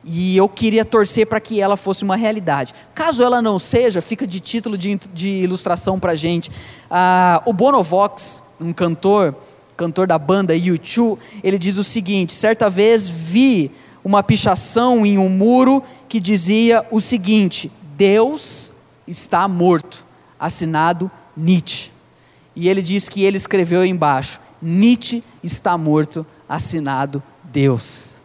E 0.03 0.35
eu 0.35 0.49
queria 0.49 0.83
torcer 0.83 1.27
para 1.27 1.39
que 1.41 1.61
ela 1.61 1.77
fosse 1.77 2.05
uma 2.05 2.17
realidade. 2.17 2.73
Caso 2.95 3.23
ela 3.23 3.43
não 3.43 3.59
seja, 3.59 4.01
fica 4.01 4.27
de 4.27 4.41
título 4.41 4.79
de, 4.79 4.99
de 5.13 5.29
ilustração 5.29 6.01
para 6.01 6.13
a 6.13 6.17
gente. 6.17 6.51
Ah, 6.91 7.43
o 7.45 7.53
Bonovox, 7.53 8.43
um 8.59 8.73
cantor, 8.73 9.35
cantor 9.77 10.07
da 10.07 10.19
banda 10.19 10.55
U2, 10.55 11.19
ele 11.45 11.59
diz 11.59 11.77
o 11.77 11.85
seguinte: 11.85 12.33
certa 12.33 12.71
vez 12.71 13.11
vi 13.11 13.71
uma 14.03 14.23
pichação 14.23 15.05
em 15.05 15.19
um 15.19 15.29
muro 15.29 15.83
que 16.11 16.19
dizia 16.19 16.85
o 16.91 17.01
seguinte: 17.01 17.71
Deus 17.97 18.73
está 19.07 19.47
morto, 19.47 20.05
assinado 20.39 21.09
Nietzsche. 21.37 21.93
E 22.55 22.69
ele 22.69 22.83
diz 22.83 23.09
que 23.09 23.23
ele 23.23 23.37
escreveu 23.37 23.87
embaixo: 23.87 24.41
Nietzsche 24.61 25.23
está 25.43 25.79
morto, 25.79 26.27
assinado 26.49 27.23
Deus. 27.45 28.17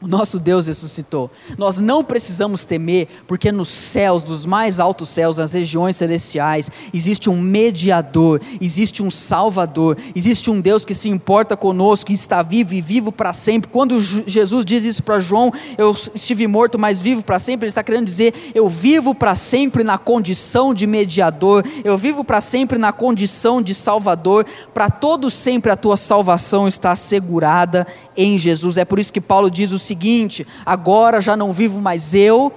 O 0.00 0.06
nosso 0.06 0.38
Deus 0.38 0.68
ressuscitou. 0.68 1.28
Nós 1.58 1.80
não 1.80 2.04
precisamos 2.04 2.64
temer, 2.64 3.08
porque 3.26 3.50
nos 3.50 3.66
céus, 3.68 4.22
dos 4.22 4.46
mais 4.46 4.78
altos 4.78 5.08
céus, 5.08 5.38
nas 5.38 5.52
regiões 5.52 5.96
celestiais, 5.96 6.70
existe 6.94 7.28
um 7.28 7.36
mediador, 7.40 8.40
existe 8.60 9.02
um 9.02 9.10
salvador, 9.10 9.98
existe 10.14 10.50
um 10.50 10.60
Deus 10.60 10.84
que 10.84 10.94
se 10.94 11.08
importa 11.08 11.56
conosco, 11.56 12.06
que 12.06 12.12
está 12.12 12.42
vivo 12.42 12.74
e 12.74 12.80
vivo 12.80 13.10
para 13.10 13.32
sempre. 13.32 13.68
Quando 13.68 13.98
Jesus 14.00 14.64
diz 14.64 14.84
isso 14.84 15.02
para 15.02 15.18
João, 15.18 15.52
eu 15.76 15.92
estive 16.14 16.46
morto, 16.46 16.78
mas 16.78 17.00
vivo 17.00 17.24
para 17.24 17.40
sempre, 17.40 17.64
ele 17.64 17.70
está 17.70 17.82
querendo 17.82 18.04
dizer, 18.04 18.52
eu 18.54 18.68
vivo 18.68 19.16
para 19.16 19.34
sempre 19.34 19.82
na 19.82 19.98
condição 19.98 20.72
de 20.72 20.86
mediador, 20.86 21.64
eu 21.82 21.98
vivo 21.98 22.22
para 22.22 22.40
sempre 22.40 22.78
na 22.78 22.92
condição 22.92 23.60
de 23.60 23.74
salvador, 23.74 24.46
para 24.72 24.88
todo 24.88 25.28
sempre 25.28 25.72
a 25.72 25.76
tua 25.76 25.96
salvação 25.96 26.68
está 26.68 26.92
assegurada 26.92 27.84
em 28.18 28.36
Jesus. 28.36 28.76
É 28.76 28.84
por 28.84 28.98
isso 28.98 29.12
que 29.12 29.20
Paulo 29.20 29.48
diz 29.48 29.70
o 29.70 29.78
seguinte: 29.78 30.44
agora 30.66 31.20
já 31.20 31.36
não 31.36 31.52
vivo 31.52 31.80
mais 31.80 32.14
eu, 32.14 32.52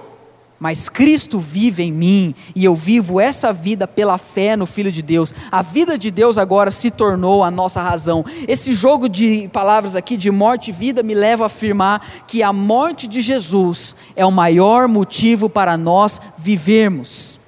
mas 0.58 0.88
Cristo 0.88 1.38
vive 1.38 1.84
em 1.84 1.92
mim, 1.92 2.34
e 2.54 2.64
eu 2.64 2.74
vivo 2.74 3.20
essa 3.20 3.52
vida 3.52 3.86
pela 3.86 4.18
fé 4.18 4.56
no 4.56 4.66
Filho 4.66 4.92
de 4.92 5.02
Deus. 5.02 5.32
A 5.50 5.62
vida 5.62 5.96
de 5.96 6.10
Deus 6.10 6.36
agora 6.36 6.70
se 6.70 6.90
tornou 6.90 7.42
a 7.42 7.50
nossa 7.50 7.80
razão. 7.80 8.24
Esse 8.46 8.74
jogo 8.74 9.08
de 9.08 9.48
palavras 9.52 9.94
aqui, 9.96 10.16
de 10.16 10.30
morte 10.30 10.68
e 10.68 10.72
vida, 10.72 11.02
me 11.02 11.14
leva 11.14 11.44
a 11.44 11.46
afirmar 11.46 12.24
que 12.26 12.42
a 12.42 12.52
morte 12.52 13.06
de 13.06 13.20
Jesus 13.20 13.94
é 14.16 14.26
o 14.26 14.30
maior 14.32 14.88
motivo 14.88 15.48
para 15.48 15.76
nós 15.76 16.20
vivermos. 16.38 17.40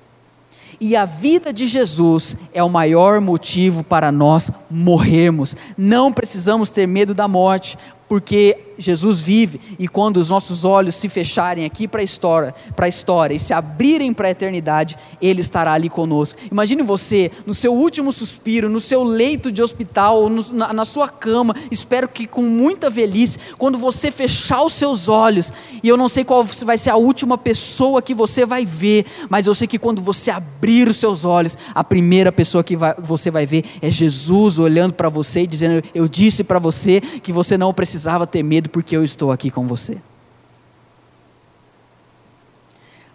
E 0.81 0.97
a 0.97 1.05
vida 1.05 1.53
de 1.53 1.67
Jesus 1.67 2.37
é 2.53 2.63
o 2.63 2.69
maior 2.69 3.21
motivo 3.21 3.85
para 3.85 4.11
nós 4.11 4.51
morrermos. 4.71 5.57
Não 5.79 6.13
precisamos 6.13 6.71
ter 6.71 6.87
medo 6.87 7.15
da 7.15 7.29
morte, 7.29 7.79
porque 8.15 8.57
Jesus 8.79 9.21
vive 9.21 9.61
e 9.79 9.87
quando 9.89 10.17
os 10.19 10.31
nossos 10.31 10.65
olhos 10.65 10.95
se 10.95 11.09
fecharem 11.09 11.65
aqui 11.65 11.87
para 11.87 12.01
a 12.01 12.05
história, 12.05 12.55
para 12.75 12.87
a 12.87 12.89
história 12.89 13.35
e 13.35 13.39
se 13.39 13.53
abrirem 13.53 14.13
para 14.13 14.29
a 14.29 14.31
eternidade, 14.31 14.97
ele 15.21 15.41
estará 15.41 15.73
ali 15.73 15.89
conosco. 15.89 16.39
Imagine 16.51 16.83
você 16.83 17.31
no 17.47 17.55
seu 17.55 17.73
último 17.73 18.13
suspiro, 18.13 18.69
no 18.69 18.81
seu 18.81 19.03
leito 19.03 19.51
de 19.51 19.63
hospital, 19.63 20.29
no, 20.29 20.45
na, 20.53 20.73
na, 20.73 20.85
sua 20.85 21.09
cama, 21.09 21.55
espero 21.71 22.09
que 22.09 22.27
com 22.27 22.43
muita 22.43 22.91
velhice, 22.91 23.39
quando 23.59 23.79
você 23.79 24.11
fechar 24.11 24.63
os 24.65 24.75
seus 24.75 25.09
olhos, 25.09 25.53
e 25.83 25.89
eu 25.89 25.97
não 25.97 26.09
sei 26.09 26.25
qual 26.25 26.45
vai 26.45 26.79
ser 26.79 26.91
a 26.91 26.97
última 26.97 27.39
pessoa 27.39 28.03
que 28.03 28.15
você 28.15 28.45
vai 28.45 28.65
ver, 28.65 29.07
mas 29.29 29.47
eu 29.47 29.55
sei 29.55 29.67
que 29.67 29.79
quando 29.79 30.03
você 30.03 30.31
abrir 30.31 30.89
os 30.89 30.97
seus 30.97 31.25
olhos, 31.25 31.57
a 31.75 31.83
primeira 31.83 32.31
pessoa 32.31 32.63
que 32.63 32.77
vai, 32.77 32.95
você 32.99 33.31
vai 33.31 33.47
ver 33.47 33.65
é 33.81 33.91
Jesus 33.91 34.59
olhando 34.59 34.95
para 34.95 35.09
você 35.09 35.43
e 35.43 35.47
dizendo: 35.47 35.83
"Eu 35.95 36.09
disse 36.09 36.45
para 36.45 36.59
você 36.59 37.01
que 37.01 37.33
você 37.33 37.57
não 37.57 37.73
precisava 37.73 38.04
ter 38.27 38.43
medo 38.43 38.55
medo 38.65 38.71
porque 38.71 38.97
eu 38.97 39.05
estou 39.05 39.31
aqui 39.31 39.51
com 39.51 39.67
você. 39.67 39.99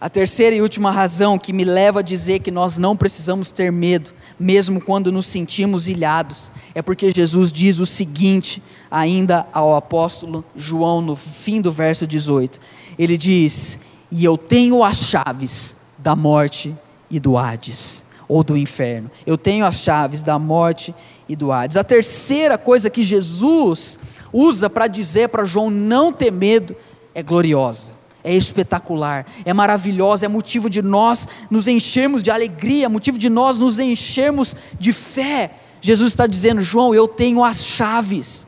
A 0.01 0.09
terceira 0.09 0.55
e 0.55 0.61
última 0.61 0.91
razão 0.91 1.37
que 1.37 1.51
me 1.51 1.65
leva 1.65 1.99
a 1.99 2.03
dizer 2.03 2.39
que 2.39 2.49
nós 2.49 2.77
não 2.77 2.95
precisamos 2.95 3.51
ter 3.51 3.69
medo, 3.69 4.11
mesmo 4.39 4.79
quando 4.79 5.11
nos 5.11 5.27
sentimos 5.27 5.89
ilhados, 5.89 6.53
é 6.73 6.81
porque 6.81 7.11
Jesus 7.11 7.51
diz 7.51 7.79
o 7.79 7.85
seguinte, 7.85 8.63
ainda 8.89 9.45
ao 9.51 9.75
apóstolo 9.75 10.45
João, 10.55 11.01
no 11.01 11.17
fim 11.17 11.59
do 11.59 11.69
verso 11.69 12.07
18: 12.07 12.59
ele 12.97 13.17
diz: 13.17 13.77
E 14.09 14.23
eu 14.23 14.37
tenho 14.37 14.83
as 14.83 14.97
chaves 15.03 15.75
da 15.97 16.15
morte 16.15 16.73
e 17.11 17.19
do 17.19 17.37
Hades, 17.37 18.05
ou 18.25 18.41
do 18.41 18.55
inferno. 18.55 19.11
Eu 19.25 19.37
tenho 19.37 19.65
as 19.65 19.75
chaves 19.79 20.23
da 20.23 20.39
morte 20.39 20.95
e 21.27 21.35
do 21.35 21.51
Hades. 21.51 21.75
A 21.75 21.83
terceira 21.83 22.57
coisa 22.57 22.89
que 22.89 23.03
Jesus 23.03 23.99
usa 24.31 24.69
para 24.69 24.87
dizer 24.87 25.29
para 25.29 25.45
João 25.45 25.69
não 25.69 26.11
ter 26.11 26.31
medo 26.31 26.75
é 27.13 27.23
gloriosa, 27.23 27.93
é 28.23 28.35
espetacular, 28.35 29.25
é 29.43 29.53
maravilhosa, 29.53 30.25
é 30.25 30.29
motivo 30.29 30.69
de 30.69 30.81
nós 30.81 31.27
nos 31.49 31.67
enchermos 31.67 32.21
de 32.21 32.31
alegria, 32.31 32.85
é 32.85 32.89
motivo 32.89 33.17
de 33.17 33.29
nós 33.29 33.59
nos 33.59 33.79
enchermos 33.79 34.55
de 34.79 34.93
fé. 34.93 35.51
Jesus 35.81 36.11
está 36.11 36.27
dizendo, 36.27 36.61
João, 36.61 36.93
eu 36.93 37.07
tenho 37.07 37.43
as 37.43 37.65
chaves. 37.65 38.47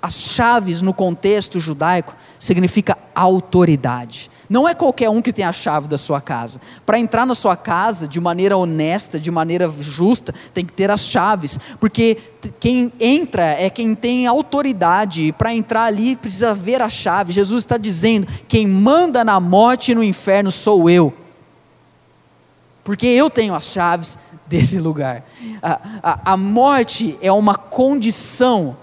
As 0.00 0.14
chaves 0.14 0.80
no 0.80 0.94
contexto 0.94 1.58
judaico 1.58 2.14
significa 2.38 2.96
autoridade. 3.14 4.30
Não 4.48 4.66
é 4.66 4.74
qualquer 4.74 5.10
um 5.10 5.20
que 5.20 5.32
tem 5.32 5.44
a 5.44 5.52
chave 5.52 5.86
da 5.86 5.98
sua 5.98 6.22
casa. 6.22 6.58
Para 6.86 6.98
entrar 6.98 7.26
na 7.26 7.34
sua 7.34 7.54
casa 7.54 8.08
de 8.08 8.18
maneira 8.18 8.56
honesta, 8.56 9.20
de 9.20 9.30
maneira 9.30 9.68
justa, 9.78 10.34
tem 10.54 10.64
que 10.64 10.72
ter 10.72 10.90
as 10.90 11.02
chaves, 11.02 11.60
porque 11.78 12.16
quem 12.58 12.90
entra 12.98 13.44
é 13.44 13.68
quem 13.68 13.94
tem 13.94 14.26
autoridade. 14.26 15.32
Para 15.36 15.52
entrar 15.52 15.84
ali 15.84 16.16
precisa 16.16 16.54
ver 16.54 16.80
a 16.80 16.88
chave. 16.88 17.30
Jesus 17.30 17.62
está 17.62 17.76
dizendo: 17.76 18.26
quem 18.48 18.66
manda 18.66 19.22
na 19.22 19.38
morte 19.38 19.92
e 19.92 19.94
no 19.94 20.02
inferno 20.02 20.50
sou 20.50 20.88
eu, 20.88 21.12
porque 22.82 23.06
eu 23.06 23.28
tenho 23.28 23.54
as 23.54 23.66
chaves 23.66 24.18
desse 24.46 24.78
lugar. 24.78 25.24
A, 25.62 25.80
a, 26.02 26.32
a 26.32 26.36
morte 26.38 27.18
é 27.20 27.30
uma 27.30 27.54
condição, 27.54 28.78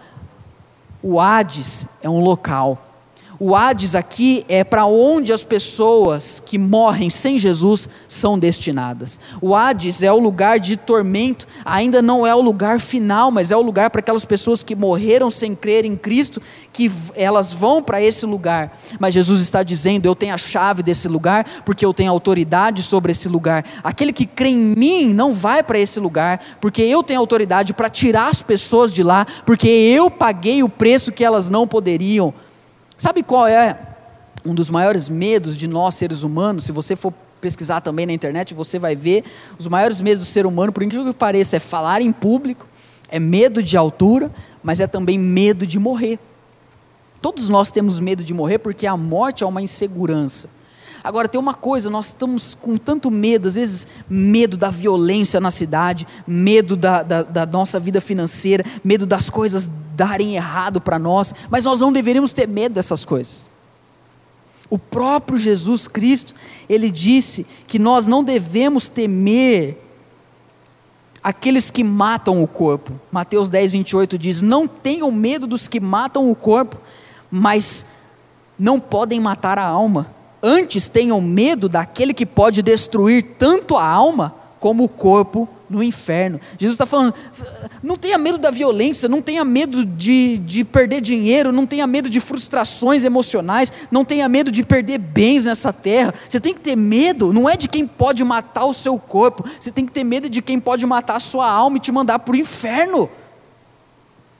o 1.01 1.19
Hades 1.19 1.87
é 2.03 2.09
um 2.09 2.19
local. 2.19 2.84
O 3.39 3.55
Hades 3.55 3.95
aqui 3.95 4.45
é 4.47 4.63
para 4.63 4.85
onde 4.85 5.33
as 5.33 5.43
pessoas 5.43 6.41
que 6.43 6.57
morrem 6.57 7.09
sem 7.09 7.37
Jesus 7.37 7.89
são 8.07 8.39
destinadas. 8.39 9.19
O 9.41 9.53
Hades 9.53 10.03
é 10.03 10.11
o 10.11 10.19
lugar 10.19 10.59
de 10.59 10.77
tormento, 10.77 11.45
ainda 11.65 12.01
não 12.01 12.25
é 12.25 12.33
o 12.33 12.41
lugar 12.41 12.79
final, 12.79 13.31
mas 13.31 13.51
é 13.51 13.57
o 13.57 13.61
lugar 13.61 13.89
para 13.89 13.99
aquelas 13.99 14.23
pessoas 14.23 14.63
que 14.63 14.75
morreram 14.75 15.29
sem 15.29 15.53
crer 15.53 15.85
em 15.85 15.95
Cristo, 15.95 16.41
que 16.71 16.89
elas 17.13 17.53
vão 17.53 17.83
para 17.83 18.01
esse 18.01 18.25
lugar. 18.25 18.77
Mas 18.99 19.13
Jesus 19.13 19.41
está 19.41 19.63
dizendo: 19.63 20.05
Eu 20.05 20.15
tenho 20.15 20.33
a 20.33 20.37
chave 20.37 20.81
desse 20.81 21.07
lugar, 21.07 21.45
porque 21.65 21.85
eu 21.85 21.93
tenho 21.93 22.11
autoridade 22.11 22.81
sobre 22.83 23.11
esse 23.11 23.27
lugar. 23.27 23.65
Aquele 23.83 24.13
que 24.13 24.25
crê 24.25 24.49
em 24.49 24.75
mim 24.75 25.13
não 25.13 25.33
vai 25.33 25.61
para 25.61 25.79
esse 25.79 25.99
lugar, 25.99 26.39
porque 26.61 26.81
eu 26.81 27.03
tenho 27.03 27.19
autoridade 27.19 27.73
para 27.73 27.89
tirar 27.89 28.29
as 28.29 28.41
pessoas 28.41 28.93
de 28.93 29.03
lá, 29.03 29.25
porque 29.45 29.67
eu 29.67 30.09
paguei 30.09 30.63
o 30.63 30.69
preço 30.69 31.11
que 31.11 31.23
elas 31.23 31.49
não 31.49 31.67
poderiam 31.67 32.33
Sabe 32.97 33.23
qual 33.23 33.47
é 33.47 33.77
um 34.45 34.53
dos 34.53 34.69
maiores 34.69 35.09
medos 35.09 35.57
de 35.57 35.67
nós 35.67 35.95
seres 35.95 36.23
humanos? 36.23 36.63
Se 36.63 36.71
você 36.71 36.95
for 36.95 37.13
pesquisar 37.41 37.81
também 37.81 38.05
na 38.05 38.13
internet, 38.13 38.53
você 38.53 38.79
vai 38.79 38.95
ver 38.95 39.23
os 39.59 39.67
maiores 39.67 39.99
medos 39.99 40.19
do 40.19 40.25
ser 40.25 40.45
humano, 40.45 40.71
por 40.71 40.81
incrível 40.81 41.11
que 41.11 41.17
pareça, 41.17 41.57
é 41.57 41.59
falar 41.59 42.01
em 42.01 42.11
público, 42.11 42.65
é 43.09 43.19
medo 43.19 43.61
de 43.61 43.75
altura, 43.75 44.31
mas 44.63 44.79
é 44.79 44.87
também 44.87 45.19
medo 45.19 45.67
de 45.67 45.77
morrer. 45.77 46.17
Todos 47.21 47.49
nós 47.49 47.69
temos 47.69 47.99
medo 47.99 48.23
de 48.23 48.33
morrer 48.33 48.59
porque 48.59 48.87
a 48.87 48.95
morte 48.95 49.43
é 49.43 49.47
uma 49.47 49.61
insegurança. 49.61 50.49
Agora, 51.05 51.27
tem 51.27 51.39
uma 51.39 51.53
coisa, 51.53 51.87
nós 51.87 52.07
estamos 52.07 52.57
com 52.59 52.77
tanto 52.77 53.11
medo, 53.11 53.47
às 53.47 53.53
vezes, 53.53 53.85
medo 54.09 54.57
da 54.57 54.71
violência 54.71 55.39
na 55.39 55.51
cidade, 55.51 56.07
medo 56.25 56.75
da, 56.75 57.03
da, 57.03 57.21
da 57.21 57.45
nossa 57.45 57.79
vida 57.79 58.01
financeira, 58.01 58.65
medo 58.83 59.05
das 59.05 59.29
coisas 59.29 59.69
darem 59.95 60.35
errado 60.35 60.81
para 60.81 60.97
nós, 60.97 61.31
mas 61.47 61.63
nós 61.63 61.79
não 61.79 61.93
deveríamos 61.93 62.33
ter 62.33 62.47
medo 62.47 62.73
dessas 62.73 63.05
coisas. 63.05 63.47
O 64.67 64.79
próprio 64.79 65.37
Jesus 65.37 65.87
Cristo, 65.87 66.33
ele 66.67 66.89
disse 66.89 67.45
que 67.67 67.77
nós 67.77 68.07
não 68.07 68.23
devemos 68.23 68.89
temer 68.89 69.77
aqueles 71.21 71.69
que 71.69 71.83
matam 71.83 72.41
o 72.41 72.47
corpo. 72.47 72.99
Mateus 73.11 73.47
10, 73.47 73.73
28 73.73 74.17
diz: 74.17 74.41
Não 74.41 74.67
tenham 74.67 75.11
medo 75.11 75.45
dos 75.45 75.67
que 75.67 75.79
matam 75.79 76.31
o 76.31 76.35
corpo, 76.35 76.77
mas 77.29 77.85
não 78.57 78.79
podem 78.79 79.19
matar 79.19 79.59
a 79.59 79.65
alma. 79.67 80.15
Antes 80.47 80.87
tenham 80.87 81.19
medo 81.19 81.67
daquele 81.67 82.13
que 82.13 82.23
pode 82.23 82.61
destruir 82.61 83.23
tanto 83.39 83.75
a 83.75 83.83
alma 83.83 84.35
como 84.59 84.83
o 84.83 84.87
corpo 84.87 85.49
no 85.67 85.81
inferno. 85.81 86.39
Jesus 86.59 86.75
está 86.75 86.85
falando: 86.85 87.15
não 87.81 87.97
tenha 87.97 88.15
medo 88.19 88.37
da 88.37 88.51
violência, 88.51 89.09
não 89.09 89.23
tenha 89.23 89.43
medo 89.43 89.83
de, 89.83 90.37
de 90.37 90.63
perder 90.63 91.01
dinheiro, 91.01 91.51
não 91.51 91.65
tenha 91.65 91.87
medo 91.87 92.07
de 92.07 92.19
frustrações 92.19 93.03
emocionais, 93.03 93.73
não 93.89 94.05
tenha 94.05 94.29
medo 94.29 94.51
de 94.51 94.61
perder 94.61 94.99
bens 94.99 95.45
nessa 95.45 95.73
terra. 95.73 96.13
Você 96.29 96.39
tem 96.39 96.53
que 96.53 96.59
ter 96.59 96.75
medo, 96.75 97.33
não 97.33 97.49
é 97.49 97.57
de 97.57 97.67
quem 97.67 97.87
pode 97.87 98.23
matar 98.23 98.65
o 98.65 98.73
seu 98.73 98.99
corpo, 98.99 99.43
você 99.59 99.71
tem 99.71 99.83
que 99.83 99.91
ter 99.91 100.03
medo 100.03 100.29
de 100.29 100.43
quem 100.43 100.59
pode 100.59 100.85
matar 100.85 101.15
a 101.15 101.19
sua 101.19 101.49
alma 101.49 101.77
e 101.77 101.79
te 101.79 101.91
mandar 101.91 102.19
para 102.19 102.33
o 102.33 102.37
inferno. 102.37 103.09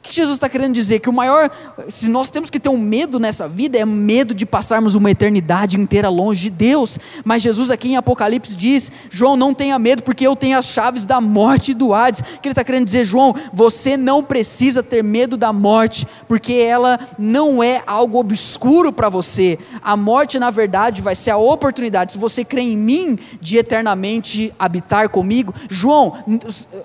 Que 0.06 0.15
Jesus 0.15 0.36
está 0.36 0.48
querendo 0.48 0.74
dizer? 0.74 1.00
Que 1.00 1.10
o 1.10 1.13
maior, 1.13 1.50
se 1.88 2.10
nós 2.10 2.30
temos 2.30 2.52
que 2.52 2.60
ter 2.60 2.70
um 2.70 2.78
medo 2.78 3.20
nessa 3.20 3.48
vida, 3.48 3.78
é 3.78 3.86
medo 3.86 4.36
de 4.36 4.46
passarmos 4.46 4.94
uma 4.94 5.10
eternidade 5.10 5.80
inteira 5.80 6.10
longe 6.10 6.44
de 6.44 6.50
Deus. 6.52 7.00
Mas 7.24 7.41
Jesus 7.41 7.72
aqui 7.72 7.89
em 7.89 7.98
Apocalipse 7.98 8.56
diz: 8.56 8.91
João, 9.10 9.36
não 9.36 9.54
tenha 9.54 9.80
medo, 9.80 10.04
porque 10.04 10.26
eu 10.26 10.36
tenho 10.36 10.58
as 10.60 10.65
chaves 10.65 11.06
da 11.06 11.20
morte 11.20 11.72
e 11.72 11.74
do 11.74 11.91
Hades. 11.91 12.22
Que 12.22 12.48
ele 12.48 12.52
está 12.52 12.63
querendo 12.63 12.86
dizer, 12.86 13.04
João? 13.04 13.36
Você 13.52 13.98
não 13.98 14.24
precisa 14.24 14.84
ter 14.84 15.04
medo 15.04 15.36
da 15.36 15.52
morte, 15.52 16.08
porque 16.28 16.54
ela 16.54 17.00
não 17.18 17.63
é 17.63 17.82
algo 17.88 18.20
obscuro 18.20 18.94
para 18.94 19.10
você. 19.10 19.58
A 19.82 19.98
morte, 19.98 20.38
na 20.38 20.52
verdade, 20.52 21.02
vai 21.02 21.15
ser 21.15 21.32
a 21.32 21.38
oportunidade, 21.38 22.13
se 22.13 22.18
você 22.18 22.46
crê 22.46 22.62
em 22.62 22.78
mim, 22.78 23.18
de 23.41 23.58
eternamente 23.58 24.54
habitar 24.60 25.10
comigo. 25.10 25.54
João, 25.68 26.13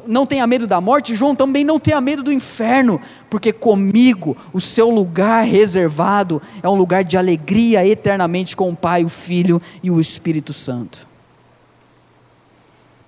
não 0.07 0.25
tenha 0.25 0.47
medo 0.47 0.67
da 0.67 0.81
morte, 0.81 1.15
João 1.15 1.37
também 1.37 1.65
não 1.65 1.79
tenha 1.79 2.01
medo 2.01 2.23
do 2.23 2.33
inferno 2.33 3.01
porque 3.29 3.53
comigo 3.53 4.37
o 4.53 4.61
seu 4.61 4.91
lugar 4.91 5.45
reservado 5.45 6.41
é 6.63 6.69
um 6.69 6.75
lugar 6.75 7.05
de 7.05 7.17
alegria 7.17 7.87
eternamente 7.87 8.57
com 8.57 8.71
o 8.71 8.77
Pai, 8.77 9.05
o 9.05 9.09
Filho 9.09 9.61
e 9.83 9.91
o 9.91 10.01
Espírito 10.01 10.53
Santo. 10.53 11.07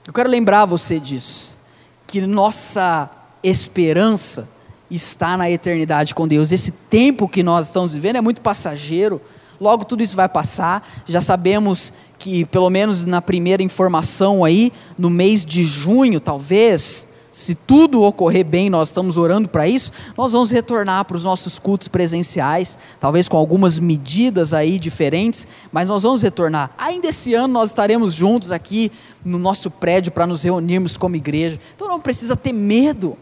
Eu 0.06 0.12
quero 0.12 0.28
lembrar 0.28 0.66
você 0.66 0.98
disso, 0.98 1.58
que 2.06 2.20
nossa 2.20 3.08
esperança 3.42 4.48
está 4.90 5.36
na 5.36 5.50
eternidade 5.50 6.14
com 6.14 6.28
Deus. 6.28 6.52
Esse 6.52 6.72
tempo 6.72 7.28
que 7.28 7.42
nós 7.42 7.66
estamos 7.66 7.94
vivendo 7.94 8.16
é 8.16 8.20
muito 8.20 8.40
passageiro. 8.40 9.20
Logo 9.60 9.84
tudo 9.84 10.02
isso 10.02 10.16
vai 10.16 10.28
passar. 10.28 10.86
Já 11.06 11.20
sabemos 11.20 11.92
que 12.18 12.44
pelo 12.44 12.68
menos 12.68 13.04
na 13.04 13.22
primeira 13.22 13.62
informação 13.62 14.44
aí, 14.44 14.72
no 14.98 15.08
mês 15.08 15.44
de 15.44 15.64
junho, 15.64 16.20
talvez, 16.20 17.06
se 17.32 17.54
tudo 17.54 18.02
ocorrer 18.02 18.44
bem, 18.44 18.68
nós 18.68 18.88
estamos 18.88 19.16
orando 19.16 19.48
para 19.48 19.66
isso, 19.66 19.90
nós 20.16 20.32
vamos 20.32 20.50
retornar 20.50 21.06
para 21.06 21.16
os 21.16 21.24
nossos 21.24 21.58
cultos 21.58 21.88
presenciais, 21.88 22.78
talvez 23.00 23.26
com 23.26 23.38
algumas 23.38 23.78
medidas 23.78 24.52
aí 24.52 24.78
diferentes, 24.78 25.48
mas 25.72 25.88
nós 25.88 26.02
vamos 26.02 26.22
retornar. 26.22 26.70
Ainda 26.76 27.08
esse 27.08 27.32
ano 27.32 27.54
nós 27.54 27.70
estaremos 27.70 28.12
juntos 28.12 28.52
aqui 28.52 28.92
no 29.24 29.38
nosso 29.38 29.70
prédio 29.70 30.12
para 30.12 30.26
nos 30.26 30.42
reunirmos 30.42 30.98
como 30.98 31.16
igreja. 31.16 31.58
Então 31.74 31.88
não 31.88 31.98
precisa 31.98 32.36
ter 32.36 32.52
medo. 32.52 33.16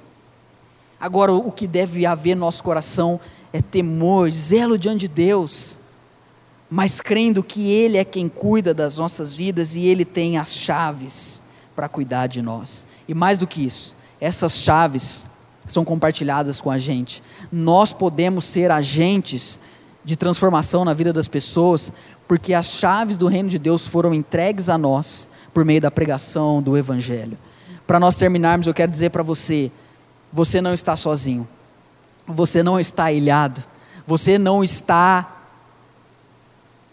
Agora 1.01 1.33
o 1.33 1.53
que 1.53 1.69
deve 1.69 2.05
haver 2.05 2.35
no 2.35 2.41
nosso 2.41 2.65
coração 2.65 3.21
é 3.53 3.63
temor, 3.63 4.29
zelo 4.31 4.77
diante 4.77 5.01
de 5.01 5.09
Deus, 5.09 5.79
mas 6.69 7.01
crendo 7.01 7.43
que 7.45 7.71
Ele 7.71 7.97
é 7.97 8.05
quem 8.05 8.29
cuida 8.29 8.75
das 8.75 8.99
nossas 8.99 9.35
vidas 9.35 9.77
e 9.77 9.83
Ele 9.83 10.05
tem 10.05 10.37
as 10.37 10.55
chaves 10.55 11.43
para 11.75 11.89
cuidar 11.89 12.27
de 12.27 12.43
nós. 12.43 12.87
E 13.09 13.15
mais 13.15 13.39
do 13.39 13.47
que 13.47 13.65
isso, 13.65 13.97
essas 14.21 14.55
chaves 14.55 15.29
são 15.67 15.85
compartilhadas 15.85 16.61
com 16.61 16.71
a 16.71 16.79
gente. 16.79 17.23
Nós 17.51 17.93
podemos 17.93 18.45
ser 18.45 18.71
agentes 18.71 19.61
de 20.05 20.17
transformação 20.17 20.85
na 20.85 20.95
vida 20.95 21.13
das 21.13 21.29
pessoas, 21.29 21.93
porque 22.27 22.55
as 22.55 22.67
chaves 22.67 23.17
do 23.17 23.29
reino 23.29 23.49
de 23.49 23.59
Deus 23.59 23.87
foram 23.87 24.15
entregues 24.15 24.69
a 24.69 24.79
nós 24.79 25.29
por 25.53 25.65
meio 25.65 25.81
da 25.81 25.91
pregação 25.91 26.63
do 26.63 26.77
Evangelho. 26.77 27.37
Para 27.87 28.01
nós 28.01 28.17
terminarmos, 28.17 28.67
eu 28.67 28.75
quero 28.75 28.91
dizer 28.91 29.11
para 29.11 29.23
você: 29.23 29.71
você 30.33 30.61
não 30.61 30.73
está 30.73 30.97
sozinho, 30.97 31.47
você 32.27 32.63
não 32.63 32.79
está 32.79 33.11
ilhado, 33.13 33.63
você 34.07 34.39
não 34.39 34.63
está 34.63 35.37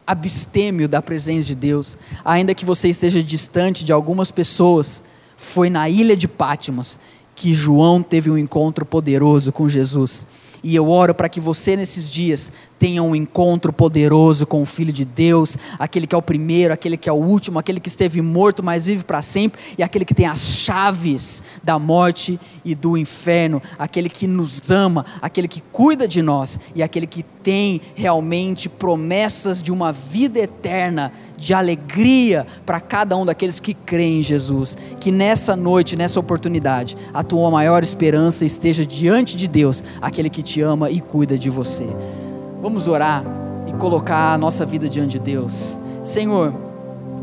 abstêmio 0.06 0.88
da 0.88 1.02
presença 1.02 1.48
de 1.48 1.56
Deus, 1.56 1.98
ainda 2.24 2.56
que 2.56 2.64
você 2.64 2.90
esteja 2.90 3.22
distante 3.22 3.84
de 3.84 3.92
algumas 3.92 4.32
pessoas. 4.32 5.04
Foi 5.40 5.70
na 5.70 5.88
ilha 5.88 6.18
de 6.18 6.28
Pátimos 6.28 6.98
que 7.38 7.54
João 7.54 8.02
teve 8.02 8.32
um 8.32 8.38
encontro 8.38 8.84
poderoso 8.84 9.52
com 9.52 9.70
Jesus. 9.70 10.26
E 10.64 10.76
eu 10.76 10.90
oro 10.90 11.14
para 11.14 11.30
que 11.30 11.40
você, 11.40 11.76
nesses 11.76 12.12
dias, 12.12 12.52
tenha 12.80 13.02
um 13.02 13.16
encontro 13.16 13.74
poderoso 13.74 14.46
com 14.46 14.62
o 14.62 14.66
Filho 14.66 14.94
de 14.94 15.06
Deus, 15.06 15.58
aquele 15.80 16.08
que 16.08 16.16
é 16.16 16.18
o 16.18 16.22
primeiro, 16.22 16.74
aquele 16.74 16.98
que 16.98 17.10
é 17.10 17.12
o 17.12 17.16
último, 17.16 17.60
aquele 17.60 17.80
que 17.80 17.90
esteve 17.90 18.22
morto, 18.22 18.64
mas 18.64 18.86
vive 18.86 19.04
para 19.04 19.22
sempre, 19.22 19.60
e 19.78 19.84
aquele 19.84 20.06
que 20.06 20.14
tem 20.14 20.26
as 20.26 20.40
chaves 20.40 21.44
da 21.64 21.80
morte 21.80 22.40
e 22.64 22.76
do 22.76 22.98
inferno, 22.98 23.62
aquele 23.78 24.10
que 24.10 24.28
nos 24.28 24.70
ama, 24.70 25.06
aquele 25.22 25.48
que 25.48 25.62
cuida 25.72 26.08
de 26.08 26.22
nós, 26.22 26.60
e 26.76 26.84
aquele 26.84 27.08
que 27.08 27.24
tem 27.24 27.82
realmente 27.96 28.68
promessas 28.68 29.64
de 29.64 29.72
uma 29.72 29.92
vida 29.92 30.40
eterna 30.40 31.14
de 31.38 31.54
alegria 31.54 32.46
para 32.66 32.82
cada 32.82 33.16
um 33.16 33.26
daqueles 33.26 33.60
que 33.60 33.74
creem 33.74 34.20
em 34.20 34.24
Jesus. 34.24 34.78
Que 35.00 35.12
nessa 35.12 35.56
noite, 35.56 35.96
nessa 35.96 36.20
oportunidade, 36.20 36.98
a 37.14 37.24
tua 37.24 37.50
maior 37.50 37.84
esperança 37.84 38.44
esteja 38.44 38.86
diante 38.86 39.38
de 39.38 39.48
Deus, 39.48 39.84
aquele 40.02 40.30
que 40.30 40.42
te 40.42 40.62
ama 40.62 40.90
e 40.90 41.00
cuida 41.00 41.38
de 41.38 41.50
você. 41.50 41.88
Vamos 42.68 42.86
orar 42.86 43.24
e 43.66 43.72
colocar 43.78 44.34
a 44.34 44.38
nossa 44.38 44.66
vida 44.66 44.90
diante 44.90 45.12
de 45.12 45.20
Deus. 45.20 45.80
Senhor, 46.04 46.54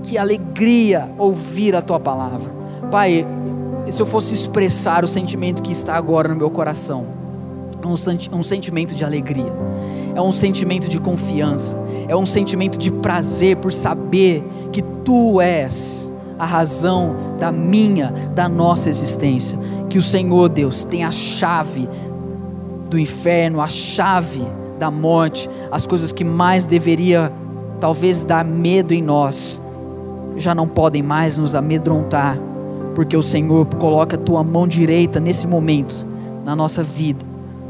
que 0.02 0.16
alegria 0.16 1.10
ouvir 1.18 1.76
a 1.76 1.82
tua 1.82 2.00
palavra. 2.00 2.50
Pai, 2.90 3.26
se 3.90 4.00
eu 4.00 4.06
fosse 4.06 4.32
expressar 4.32 5.04
o 5.04 5.06
sentimento 5.06 5.62
que 5.62 5.70
está 5.70 5.96
agora 5.96 6.30
no 6.30 6.34
meu 6.34 6.48
coração, 6.48 7.04
é 7.82 8.34
um, 8.34 8.42
sentimento 8.42 8.94
de 8.94 9.04
alegria, 9.04 9.52
é 10.14 10.20
um 10.22 10.32
sentimento 10.32 10.88
de 10.88 10.98
confiança, 10.98 11.78
é 12.08 12.16
um 12.16 12.24
sentimento 12.24 12.78
de 12.78 12.90
prazer 12.90 13.58
por 13.58 13.70
saber 13.70 14.42
que 14.72 14.80
tu 14.80 15.42
és 15.42 16.10
a 16.38 16.46
razão 16.46 17.36
da 17.38 17.52
minha, 17.52 18.14
da 18.34 18.48
nossa 18.48 18.88
existência. 18.88 19.58
Que 19.90 19.98
o 19.98 20.02
Senhor, 20.02 20.48
Deus, 20.48 20.84
tem 20.84 21.04
a 21.04 21.10
chave 21.10 21.86
do 22.88 22.98
inferno, 22.98 23.60
a 23.60 23.68
chave 23.68 24.42
da 24.78 24.90
morte, 24.90 25.48
as 25.70 25.86
coisas 25.86 26.12
que 26.12 26.24
mais 26.24 26.66
deveria 26.66 27.32
talvez 27.80 28.24
dar 28.24 28.44
medo 28.44 28.92
em 28.92 29.02
nós, 29.02 29.60
já 30.36 30.54
não 30.54 30.66
podem 30.66 31.02
mais 31.02 31.38
nos 31.38 31.54
amedrontar, 31.54 32.38
porque 32.94 33.16
o 33.16 33.22
Senhor 33.22 33.66
coloca 33.66 34.16
a 34.16 34.18
tua 34.18 34.42
mão 34.42 34.66
direita 34.66 35.20
nesse 35.20 35.46
momento 35.46 36.06
na 36.44 36.54
nossa 36.54 36.82
vida, 36.82 37.24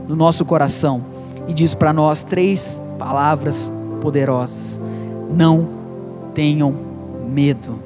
no 0.08 0.16
nosso 0.16 0.44
coração 0.44 1.14
e 1.46 1.52
diz 1.52 1.74
para 1.74 1.92
nós 1.92 2.24
três 2.24 2.80
palavras 2.98 3.72
poderosas: 4.00 4.80
não 5.32 5.68
tenham 6.34 6.74
medo. 7.28 7.78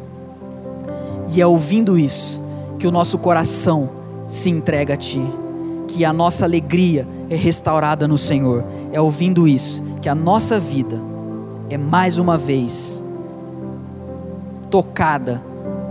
E 1.31 1.41
é 1.41 1.47
ouvindo 1.47 1.99
isso 1.99 2.43
que 2.79 2.87
o 2.87 2.91
nosso 2.91 3.19
coração 3.19 3.91
se 4.29 4.51
entrega 4.51 4.95
a 4.95 4.97
Ti, 4.97 5.23
que 5.87 6.05
a 6.05 6.13
nossa 6.13 6.45
alegria 6.45 7.07
é 7.29 7.37
restaurada 7.37 8.09
no 8.09 8.19
Senhor. 8.19 8.65
É 8.93 9.01
ouvindo 9.01 9.47
isso 9.47 9.83
que 10.01 10.09
a 10.09 10.15
nossa 10.15 10.59
vida 10.59 11.01
é 11.71 11.77
mais 11.77 12.19
uma 12.19 12.37
vez 12.37 13.05
tocada 14.71 15.43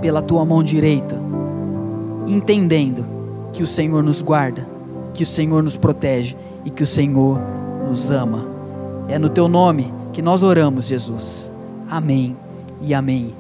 pela 0.02 0.22
Tua 0.22 0.46
mão 0.46 0.64
direita, 0.64 1.20
entendendo 2.28 3.06
que 3.54 3.64
o 3.64 3.68
Senhor 3.68 4.04
nos 4.04 4.22
guarda, 4.22 4.68
que 5.14 5.24
o 5.24 5.26
Senhor 5.26 5.64
nos 5.64 5.78
protege 5.78 6.36
e 6.64 6.70
que 6.70 6.84
o 6.84 6.88
Senhor 6.88 7.40
nos 7.88 8.12
ama. 8.12 8.46
É 9.08 9.18
no 9.18 9.30
Teu 9.30 9.48
nome 9.48 9.92
que 10.14 10.22
nós 10.22 10.44
oramos, 10.44 10.86
Jesus. 10.86 11.52
Amém 11.90 12.36
e 12.82 12.94
amém. 12.94 13.34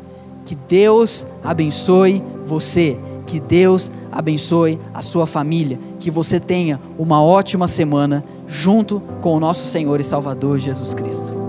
Que 0.46 0.56
Deus 0.56 1.28
abençoe 1.44 2.24
você. 2.46 2.98
Que 3.26 3.40
Deus 3.40 3.92
abençoe 4.18 4.80
a 4.94 5.02
sua 5.04 5.28
família. 5.28 5.80
Que 6.00 6.10
você 6.10 6.40
tenha 6.40 6.80
uma 6.98 7.22
ótima 7.22 7.68
semana 7.68 8.24
junto 8.48 9.00
com 9.22 9.36
o 9.36 9.40
nosso 9.40 9.68
Senhor 9.68 10.00
e 10.00 10.04
Salvador 10.04 10.58
Jesus 10.58 10.94
Cristo. 10.94 11.47